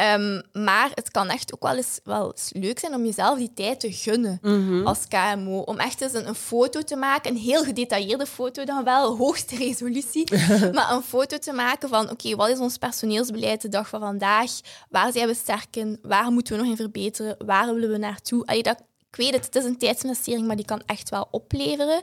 Um, 0.00 0.42
maar 0.52 0.90
het 0.94 1.10
kan 1.10 1.28
echt 1.28 1.54
ook 1.54 1.62
wel 1.62 1.76
eens, 1.76 2.00
wel 2.04 2.30
eens 2.30 2.50
leuk 2.52 2.78
zijn 2.78 2.94
om 2.94 3.04
jezelf 3.04 3.38
die 3.38 3.52
tijd 3.54 3.80
te 3.80 3.92
gunnen 3.92 4.38
mhm. 4.42 4.86
als 4.86 5.08
KMO. 5.08 5.58
Om 5.58 5.78
echt 5.78 6.00
eens 6.00 6.12
een, 6.12 6.28
een, 6.28 6.34
foto 6.34 6.82
te 6.82 6.96
maken, 6.96 7.30
een 7.30 7.36
heel 7.36 7.64
gedetailleerde 7.64 8.26
foto 8.26 8.64
dan 8.64 8.84
wel, 8.84 9.16
hoogste 9.18 9.56
resolutie. 9.56 10.30
maar 10.72 10.90
een 10.90 11.02
foto 11.02 11.38
te 11.38 11.52
maken 11.52 11.88
van, 11.88 12.10
oké, 12.10 12.36
wat 12.36 12.48
is 12.48 12.58
ons 12.58 12.76
personeelsbeleid 12.76 13.62
de 13.62 13.68
dag 13.68 13.88
van 13.88 14.00
vandaag? 14.00 14.50
Waar 14.88 15.12
zijn 15.12 15.26
we 15.26 15.34
sterk 15.34 15.76
in? 15.76 15.98
Waar 16.02 16.30
moeten 16.30 16.56
we 16.56 16.60
nog 16.62 16.70
in 16.70 16.76
verbeteren? 16.76 17.36
Waar 17.46 17.74
willen 17.74 17.90
we 17.90 17.98
naartoe? 17.98 18.46
Allee, 18.46 18.62
dat, 18.62 18.82
ik 19.10 19.16
weet 19.16 19.32
het, 19.32 19.44
het 19.44 19.56
is 19.56 19.64
een 19.64 19.78
tijdsinvestering, 19.78 20.46
maar 20.46 20.56
die 20.56 20.64
kan 20.64 20.82
echt 20.86 21.08
wel 21.08 21.28
opleveren. 21.30 22.02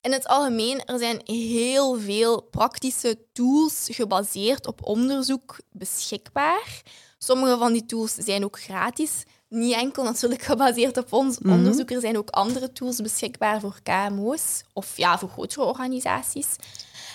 In 0.00 0.12
het 0.12 0.26
algemeen, 0.26 0.84
er 0.84 0.98
zijn 0.98 1.20
heel 1.24 1.98
veel 1.98 2.42
praktische 2.42 3.18
tools 3.32 3.88
gebaseerd 3.90 4.66
op 4.66 4.86
onderzoek 4.86 5.58
beschikbaar. 5.70 6.82
Sommige 7.24 7.58
van 7.58 7.72
die 7.72 7.86
tools 7.86 8.14
zijn 8.14 8.44
ook 8.44 8.60
gratis. 8.60 9.24
Niet 9.48 9.74
enkel 9.74 10.02
natuurlijk 10.02 10.42
gebaseerd 10.42 10.96
op 10.96 11.12
ons 11.12 11.38
mm 11.38 11.52
onderzoek. 11.52 11.90
Er 11.90 12.00
zijn 12.00 12.18
ook 12.18 12.30
andere 12.30 12.72
tools 12.72 13.00
beschikbaar 13.00 13.60
voor 13.60 13.78
KMO's 13.82 14.62
of 14.72 14.96
ja, 14.96 15.18
voor 15.18 15.28
grotere 15.28 15.64
organisaties. 15.64 16.56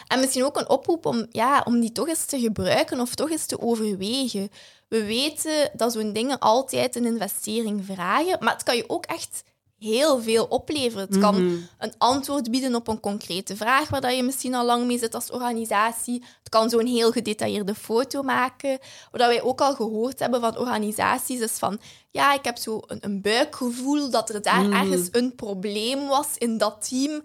En 0.08 0.20
misschien 0.20 0.44
ook 0.44 0.58
een 0.58 0.70
oproep 0.70 1.06
om, 1.06 1.26
ja, 1.32 1.62
om 1.66 1.80
die 1.80 1.92
toch 1.92 2.08
eens 2.08 2.26
te 2.26 2.40
gebruiken 2.40 3.00
of 3.00 3.16
toch 3.16 3.32
eens 3.32 3.46
te 3.46 3.62
overwegen. 3.62 4.50
We 4.88 5.04
weten 5.04 5.72
dat 5.74 5.94
zo'n 5.94 6.14
dingen 6.14 6.40
altijd 6.40 6.96
een 6.96 7.06
investering 7.06 7.86
vragen, 7.86 8.38
maar 8.40 8.54
het 8.54 8.64
kan 8.64 8.76
je 8.76 8.90
ook 8.90 9.06
echt 9.06 9.44
heel 9.80 10.22
veel 10.22 10.46
opleveren. 10.46 11.08
Het 11.08 11.20
kan 11.20 11.46
mhm. 11.46 11.56
een 11.78 11.94
antwoord 11.98 12.52
bieden 12.52 12.76
op 12.76 12.88
een 12.88 13.00
concrete 13.00 13.56
vraag 13.56 13.90
waar 13.90 14.14
je 14.14 14.24
misschien 14.24 14.56
al 14.56 14.66
lang 14.66 14.86
mee 14.86 14.98
zit 14.98 15.16
als 15.16 15.32
organisatie. 15.32 16.24
Het 16.40 16.50
kan 16.50 16.70
zo'n 16.70 16.86
heel 16.86 17.12
gedetailleerde 17.12 17.76
foto 17.76 18.22
maken. 18.22 18.80
Wat 19.12 19.22
wij 19.22 19.42
ook 19.42 19.62
al 19.62 19.76
gehoord 19.76 20.20
hebben 20.20 20.42
van 20.42 20.58
organisaties 20.58 21.40
is 21.40 21.52
van 21.52 21.80
ja, 22.12 22.34
ik 22.34 22.44
heb 22.44 22.58
zo 22.58 22.82
een, 22.88 22.98
een 23.02 23.22
buikgevoel 23.22 24.10
dat 24.10 24.30
er 24.30 24.42
daar 24.42 24.64
mhm. 24.64 24.74
ergens 24.74 25.08
een 25.12 25.36
probleem 25.36 26.08
was 26.08 26.28
in 26.38 26.58
dat 26.58 26.90
team. 26.90 27.22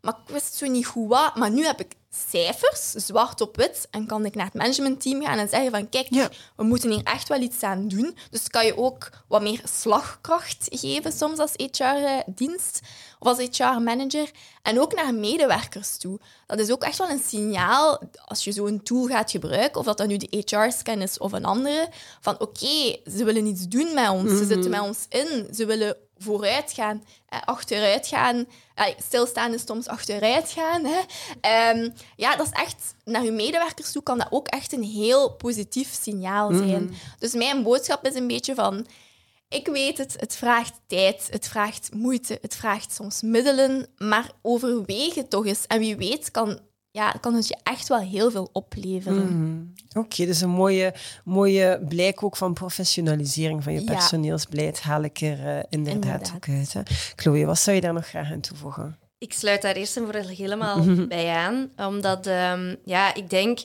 Maar 0.00 0.14
ik 0.26 0.32
wist 0.32 0.54
zo 0.54 0.66
niet 0.66 0.86
goed 0.86 1.08
wat. 1.08 1.36
Maar 1.36 1.50
nu 1.50 1.64
heb 1.64 1.80
ik 1.80 1.92
cijfers, 2.10 2.90
zwart 2.90 3.40
op 3.40 3.56
wit, 3.56 3.88
en 3.90 4.06
kan 4.06 4.24
ik 4.24 4.34
naar 4.34 4.44
het 4.44 4.54
managementteam 4.54 5.22
gaan 5.22 5.38
en 5.38 5.48
zeggen 5.48 5.70
van 5.70 5.88
kijk, 5.88 6.08
we 6.56 6.64
moeten 6.64 6.90
hier 6.90 7.04
echt 7.04 7.28
wel 7.28 7.40
iets 7.40 7.62
aan 7.62 7.88
doen. 7.88 8.16
Dus 8.30 8.48
kan 8.48 8.66
je 8.66 8.76
ook 8.76 9.10
wat 9.28 9.42
meer 9.42 9.60
slagkracht 9.64 10.66
geven 10.70 11.12
soms 11.12 11.38
als 11.38 11.52
HR-dienst 11.56 12.80
of 13.18 13.28
als 13.28 13.38
HR-manager. 13.38 14.30
En 14.62 14.80
ook 14.80 14.94
naar 14.94 15.14
medewerkers 15.14 15.96
toe. 15.96 16.20
Dat 16.46 16.58
is 16.58 16.70
ook 16.70 16.82
echt 16.82 16.98
wel 16.98 17.10
een 17.10 17.22
signaal, 17.26 18.02
als 18.24 18.44
je 18.44 18.52
zo'n 18.52 18.82
tool 18.82 19.06
gaat 19.06 19.30
gebruiken, 19.30 19.80
of 19.80 19.86
dat 19.86 19.98
dat 19.98 20.06
nu 20.06 20.16
de 20.16 20.44
HR-scan 20.46 21.00
is 21.00 21.18
of 21.18 21.32
een 21.32 21.44
andere, 21.44 21.88
van 22.20 22.40
oké, 22.40 22.96
ze 23.16 23.24
willen 23.24 23.46
iets 23.46 23.68
doen 23.68 23.94
met 23.94 24.08
ons, 24.08 24.30
ze 24.30 24.44
zitten 24.44 24.70
met 24.70 24.80
ons 24.80 25.06
in, 25.08 25.48
ze 25.54 25.66
willen 25.66 25.96
vooruit 26.18 26.72
gaan, 26.72 27.04
eh, 27.28 27.38
achteruit 27.44 28.06
gaan. 28.06 28.46
stilstaan 29.02 29.54
is 29.54 29.62
soms 29.66 29.86
achteruit 29.86 30.50
gaan. 30.50 30.84
Hè. 30.84 31.00
Ehm, 31.40 31.88
ja, 32.16 32.36
dat 32.36 32.46
is 32.46 32.52
echt, 32.52 32.94
naar 33.04 33.24
je 33.24 33.30
medewerkers 33.30 33.92
toe 33.92 34.02
kan 34.02 34.18
dat 34.18 34.28
ook 34.30 34.48
echt 34.48 34.72
een 34.72 34.82
heel 34.82 35.30
positief 35.30 35.98
signaal 36.02 36.50
mhm. 36.50 36.68
zijn. 36.68 36.94
Dus 37.18 37.32
mijn 37.32 37.62
boodschap 37.62 38.06
is 38.06 38.14
een 38.14 38.26
beetje 38.26 38.54
van, 38.54 38.86
ik 39.48 39.66
weet 39.66 39.98
het, 39.98 40.16
het 40.18 40.36
vraagt 40.36 40.80
tijd, 40.86 41.28
het 41.30 41.48
vraagt 41.48 41.94
moeite, 41.94 42.38
het 42.40 42.56
vraagt 42.56 42.94
soms 42.94 43.22
middelen, 43.22 43.86
maar 43.96 44.30
overweeg 44.42 45.14
het 45.14 45.30
toch 45.30 45.46
eens. 45.46 45.66
En 45.66 45.78
wie 45.78 45.96
weet 45.96 46.30
kan 46.30 46.60
ja, 46.98 47.10
kan 47.20 47.34
het 47.34 47.48
je 47.48 47.56
echt 47.62 47.88
wel 47.88 47.98
heel 47.98 48.30
veel 48.30 48.48
opleveren. 48.52 49.36
Mm. 49.36 49.72
Oké, 49.92 50.26
dus 50.26 50.40
een 50.40 50.50
mooie, 50.50 50.94
mooie 51.24 51.80
blijk 51.88 52.22
ook 52.22 52.36
van 52.36 52.54
professionalisering 52.54 53.62
van 53.62 53.72
je 53.72 53.84
personeelsbeleid 53.84 54.80
haal 54.80 55.02
ik 55.02 55.20
er 55.20 55.38
uh, 55.38 55.62
inderdaad, 55.68 56.32
ook 56.36 56.48
uit. 56.48 56.72
Hè. 56.72 56.80
Chloe, 57.16 57.46
wat 57.46 57.58
zou 57.58 57.76
je 57.76 57.82
daar 57.82 57.92
nog 57.92 58.06
graag 58.06 58.32
aan 58.32 58.40
toevoegen? 58.40 58.98
Ik 59.18 59.32
sluit 59.32 59.62
daar 59.62 59.74
eerst 59.74 59.96
en 59.96 60.04
vooral 60.04 60.28
helemaal 60.28 61.06
bij 61.06 61.28
aan, 61.28 61.70
omdat 61.76 62.26
um, 62.26 62.76
ja, 62.84 63.14
ik 63.14 63.30
denk 63.30 63.58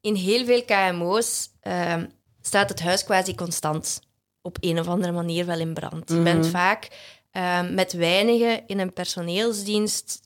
in 0.00 0.14
heel 0.14 0.44
veel 0.44 0.64
KMO's 0.64 1.50
um, 1.62 2.08
staat 2.40 2.68
het 2.68 2.80
huis 2.80 3.04
quasi 3.04 3.34
constant 3.34 4.00
op 4.42 4.56
een 4.60 4.78
of 4.78 4.88
andere 4.88 5.12
manier 5.12 5.46
wel 5.46 5.58
in 5.58 5.74
brand. 5.74 6.10
Je 6.10 6.22
bent 6.22 6.42
mhm. 6.42 6.50
vaak 6.50 6.88
um, 7.32 7.74
met 7.74 7.92
weinigen 7.92 8.66
in 8.66 8.78
een 8.78 8.92
personeelsdienst. 8.92 10.20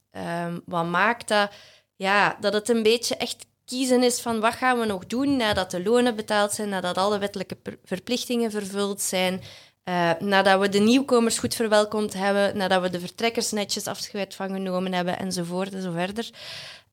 wat 0.64 0.86
maakt 0.86 1.28
dat? 1.28 1.50
Ja, 1.96 2.36
dat 2.40 2.52
het 2.52 2.68
een 2.68 2.82
beetje 2.82 3.16
echt 3.16 3.46
kiezen 3.64 4.02
is 4.02 4.20
van 4.20 4.40
wat 4.40 4.54
gaan 4.54 4.78
we 4.78 4.86
nog 4.86 5.06
doen 5.06 5.36
nadat 5.36 5.70
de 5.70 5.82
lonen 5.82 6.16
betaald 6.16 6.52
zijn, 6.52 6.68
nadat 6.68 6.98
alle 6.98 7.18
wettelijke 7.18 7.56
verplichtingen 7.84 8.50
vervuld 8.50 9.00
zijn, 9.00 9.42
uh, 9.84 10.10
nadat 10.18 10.60
we 10.60 10.68
de 10.68 10.78
nieuwkomers 10.78 11.38
goed 11.38 11.54
verwelkomd 11.54 12.12
hebben, 12.12 12.56
nadat 12.56 12.82
we 12.82 12.90
de 12.90 13.00
vertrekkers 13.00 13.50
netjes 13.50 13.86
afscheid 13.86 14.34
van 14.34 14.50
genomen 14.50 14.92
hebben, 14.92 15.18
enzovoort 15.18 15.74
en 15.74 15.82
zo 15.82 15.90
verder. 15.90 16.30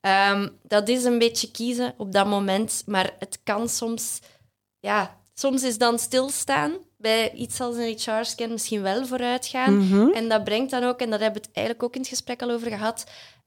Um, 0.01 0.59
dat 0.63 0.87
is 0.87 1.03
een 1.03 1.19
beetje 1.19 1.51
kiezen 1.51 1.93
op 1.97 2.11
dat 2.11 2.27
moment, 2.27 2.83
maar 2.85 3.15
het 3.19 3.39
kan 3.43 3.69
soms, 3.69 4.19
ja, 4.79 5.17
soms 5.33 5.63
is 5.63 5.77
dan 5.77 5.99
stilstaan 5.99 6.71
bij 6.97 7.31
iets 7.31 7.59
als 7.59 7.75
een 7.75 7.97
HR-scan 7.97 8.51
misschien 8.51 8.81
wel 8.81 9.05
vooruit 9.05 9.47
gaan. 9.47 9.77
Mhm. 9.77 10.09
En 10.09 10.29
dat 10.29 10.43
brengt 10.43 10.71
dan 10.71 10.83
ook, 10.83 10.99
en 10.99 11.09
dat 11.09 11.19
hebben 11.19 11.41
we 11.41 11.47
het 11.47 11.55
eigenlijk 11.55 11.85
ook 11.85 11.95
in 11.95 12.01
het 12.01 12.09
gesprek 12.09 12.41
al 12.41 12.51
over 12.51 12.67
gehad, 12.67 13.03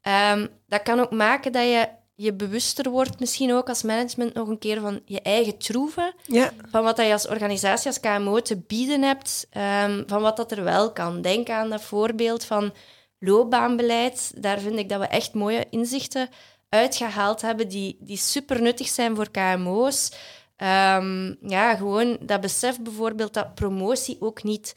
ehm, 0.06 0.46
dat 0.68 0.82
kan 0.82 1.00
ook 1.00 1.10
maken 1.10 1.52
dat 1.52 1.62
je 1.62 1.88
je 2.14 2.32
bewuster 2.34 2.90
wordt, 2.90 3.20
misschien 3.20 3.52
ook 3.52 3.68
als 3.68 3.82
management 3.82 4.34
nog 4.34 4.48
een 4.48 4.58
keer 4.58 4.80
van 4.80 5.00
je 5.04 5.20
eigen 5.20 5.58
troeven, 5.58 6.14
Ja. 6.26 6.50
van 6.70 6.82
wat 6.82 6.96
dat 6.96 7.06
je 7.06 7.12
als 7.12 7.28
organisatie, 7.28 7.86
als 7.86 8.00
KMO 8.00 8.40
te 8.40 8.56
bieden 8.56 9.02
hebt, 9.02 9.46
ehm, 9.50 10.02
van 10.06 10.22
wat 10.22 10.36
dat 10.36 10.52
er 10.52 10.64
wel 10.64 10.92
kan. 10.92 11.20
Denk 11.22 11.48
aan 11.48 11.70
dat 11.70 11.82
voorbeeld 11.82 12.44
van 12.44 12.72
loopbaanbeleid. 13.18 14.32
Daar 14.42 14.58
vind 14.60 14.78
ik 14.78 14.88
dat 14.88 15.00
we 15.00 15.06
echt 15.06 15.34
mooie 15.34 15.66
inzichten 15.70 16.28
uitgehaald 16.68 17.40
hebben 17.42 17.68
die, 17.68 17.96
die 18.00 18.16
super 18.16 18.62
nuttig 18.62 18.88
zijn 18.88 19.16
voor 19.16 19.30
KMO's. 19.30 20.10
Ehm, 20.56 21.34
ja, 21.40 21.74
gewoon 21.76 22.16
dat 22.20 22.40
besef 22.40 22.80
bijvoorbeeld 22.80 23.34
dat 23.34 23.54
promotie 23.54 24.16
ook 24.20 24.42
niet 24.42 24.74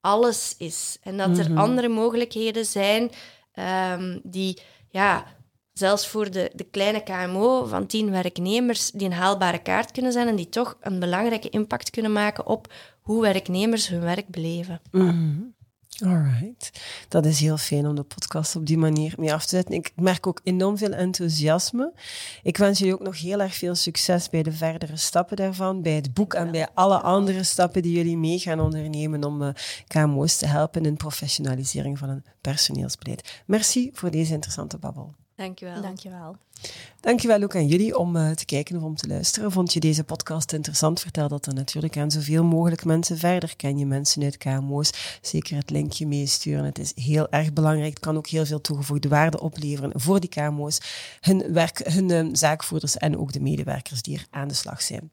alles 0.00 0.54
is. 0.58 0.98
En 1.02 1.16
dat 1.16 1.38
er 1.38 1.56
andere 1.56 1.88
mogelijkheden 1.88 2.64
zijn 2.64 3.10
ehm, 3.52 4.18
die, 4.22 4.60
ja, 4.88 5.26
zelfs 5.72 6.06
voor 6.06 6.30
de, 6.30 6.50
de 6.54 6.64
kleine 6.64 7.02
KMO 7.02 7.66
van 7.66 7.86
tien 7.86 8.10
werknemers, 8.10 8.90
die 8.90 9.06
een 9.06 9.12
haalbare 9.12 9.62
kaart 9.62 9.90
kunnen 9.90 10.12
zijn 10.12 10.28
en 10.28 10.36
die 10.36 10.48
toch 10.48 10.76
een 10.80 10.98
belangrijke 10.98 11.48
impact 11.48 11.90
kunnen 11.90 12.12
maken 12.12 12.46
op 12.46 12.72
hoe 13.00 13.22
werknemers 13.22 13.88
hun 13.88 14.00
werk 14.00 14.28
beleven. 14.28 14.80
Alright. 16.02 16.70
Dat 17.08 17.24
is 17.26 17.40
heel 17.40 17.56
fijn 17.56 17.86
om 17.86 17.94
de 17.94 18.02
podcast 18.02 18.56
op 18.56 18.66
die 18.66 18.78
manier 18.78 19.14
mee 19.18 19.32
af 19.32 19.42
te 19.42 19.56
zetten. 19.56 19.74
Ik 19.74 19.92
merk 19.96 20.26
ook 20.26 20.40
enorm 20.44 20.78
veel 20.78 20.92
enthousiasme. 20.92 21.92
Ik 22.42 22.56
wens 22.56 22.78
jullie 22.78 22.94
ook 22.94 23.02
nog 23.02 23.20
heel 23.20 23.40
erg 23.40 23.54
veel 23.54 23.74
succes 23.74 24.28
bij 24.28 24.42
de 24.42 24.52
verdere 24.52 24.96
stappen 24.96 25.36
daarvan, 25.36 25.82
bij 25.82 25.94
het 25.94 26.14
boek 26.14 26.34
en 26.34 26.50
bij 26.50 26.68
alle 26.74 27.00
andere 27.00 27.42
stappen 27.42 27.82
die 27.82 27.96
jullie 27.96 28.16
mee 28.16 28.38
gaan 28.38 28.60
ondernemen 28.60 29.24
om 29.24 29.42
eh, 29.42 29.48
KMO's 29.86 30.36
te 30.36 30.46
helpen 30.46 30.84
in 30.84 30.96
professionalisering 30.96 31.98
van 31.98 32.08
hun 32.08 32.24
personeelsbeleid. 32.40 33.42
Merci 33.46 33.90
voor 33.92 34.10
deze 34.10 34.32
interessante 34.32 34.78
babbel. 34.78 35.14
Dankjewel. 35.40 35.80
Dankjewel. 35.80 36.36
Dankjewel 37.00 37.42
ook 37.42 37.56
aan 37.56 37.66
jullie 37.66 37.98
om 37.98 38.16
eh, 38.16 38.30
te 38.30 38.44
kijken 38.44 38.76
of 38.76 38.82
om 38.82 38.96
te 38.96 39.06
luisteren. 39.06 39.52
Vond 39.52 39.72
je 39.72 39.80
deze 39.80 40.04
podcast 40.04 40.52
interessant? 40.52 41.00
Vertel 41.00 41.28
dat 41.28 41.44
dan 41.44 41.54
natuurlijk 41.54 41.96
aan 41.96 42.10
zoveel 42.10 42.44
mogelijk 42.44 42.84
mensen 42.84 43.18
verder. 43.18 43.56
Ken 43.56 43.78
je 43.78 43.86
mensen 43.86 44.22
uit 44.22 44.36
KMO's? 44.36 45.18
Zeker 45.22 45.56
het 45.56 45.70
linkje 45.70 46.06
meesturen. 46.06 46.64
Het 46.64 46.78
is 46.78 46.92
heel 46.94 47.30
erg 47.30 47.52
belangrijk. 47.52 47.90
Het 47.90 47.98
kan 47.98 48.16
ook 48.16 48.26
heel 48.26 48.46
veel 48.46 48.60
toegevoegde 48.60 49.08
waarde 49.08 49.40
opleveren 49.40 50.00
voor 50.00 50.20
die 50.20 50.28
KMO's, 50.28 50.78
hun, 51.20 51.52
werk, 51.52 51.78
hun 51.78 52.10
eh, 52.10 52.26
zaakvoerders 52.32 52.96
en 52.96 53.18
ook 53.18 53.32
de 53.32 53.40
medewerkers 53.40 54.02
die 54.02 54.16
er 54.16 54.26
aan 54.30 54.48
de 54.48 54.54
slag 54.54 54.82
zijn. 54.82 55.10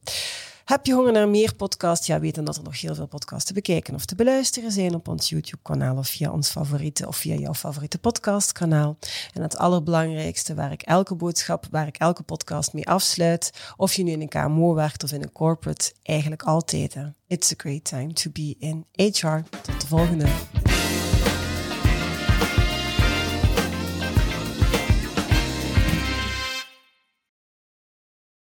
Heb 0.68 0.86
je 0.86 0.94
honger 0.94 1.12
naar 1.12 1.30
meer 1.30 1.56
podcasts? 1.56 2.08
Ja, 2.08 2.20
weet 2.20 2.36
dan 2.36 2.46
dat 2.46 2.58
er 2.58 2.64
nog 2.64 2.82
heel 2.82 2.96
veel 2.96 3.08
podcasts 3.08 3.46
te 3.46 3.54
bekijken 3.54 3.94
of 3.94 4.06
te 4.06 4.16
beluisteren 4.16 4.72
zijn 4.72 4.94
op 4.96 5.08
ons 5.08 5.30
YouTube-kanaal 5.30 5.98
of 5.98 6.08
via 6.08 6.32
ons 6.32 6.50
favoriete 6.50 7.08
of 7.08 7.16
via 7.18 7.36
jouw 7.36 7.54
favoriete 7.54 7.98
podcastkanaal. 7.98 8.98
En 9.34 9.42
het 9.42 9.58
allerbelangrijkste, 9.58 10.56
waar 10.56 10.72
ik 10.72 10.82
elke 10.82 11.16
boodschap, 11.16 11.68
waar 11.72 11.88
ik 11.88 11.98
elke 11.98 12.24
podcast 12.24 12.74
mee 12.74 12.88
afsluit, 12.88 13.52
of 13.78 13.94
je 13.94 14.04
nu 14.04 14.12
in 14.12 14.22
een 14.22 14.28
KMO 14.28 14.74
werkt 14.74 15.04
of 15.04 15.12
in 15.12 15.22
een 15.22 15.32
corporate, 15.32 15.94
eigenlijk 16.04 16.44
altijd. 16.44 16.94
hè. 16.94 17.06
It's 17.28 17.52
a 17.52 17.56
great 17.58 17.84
time 17.84 18.14
to 18.14 18.32
be 18.34 18.56
in 18.60 18.86
HR. 18.92 19.38
Tot 19.62 19.82
de 19.82 19.88
volgende. 19.88 20.26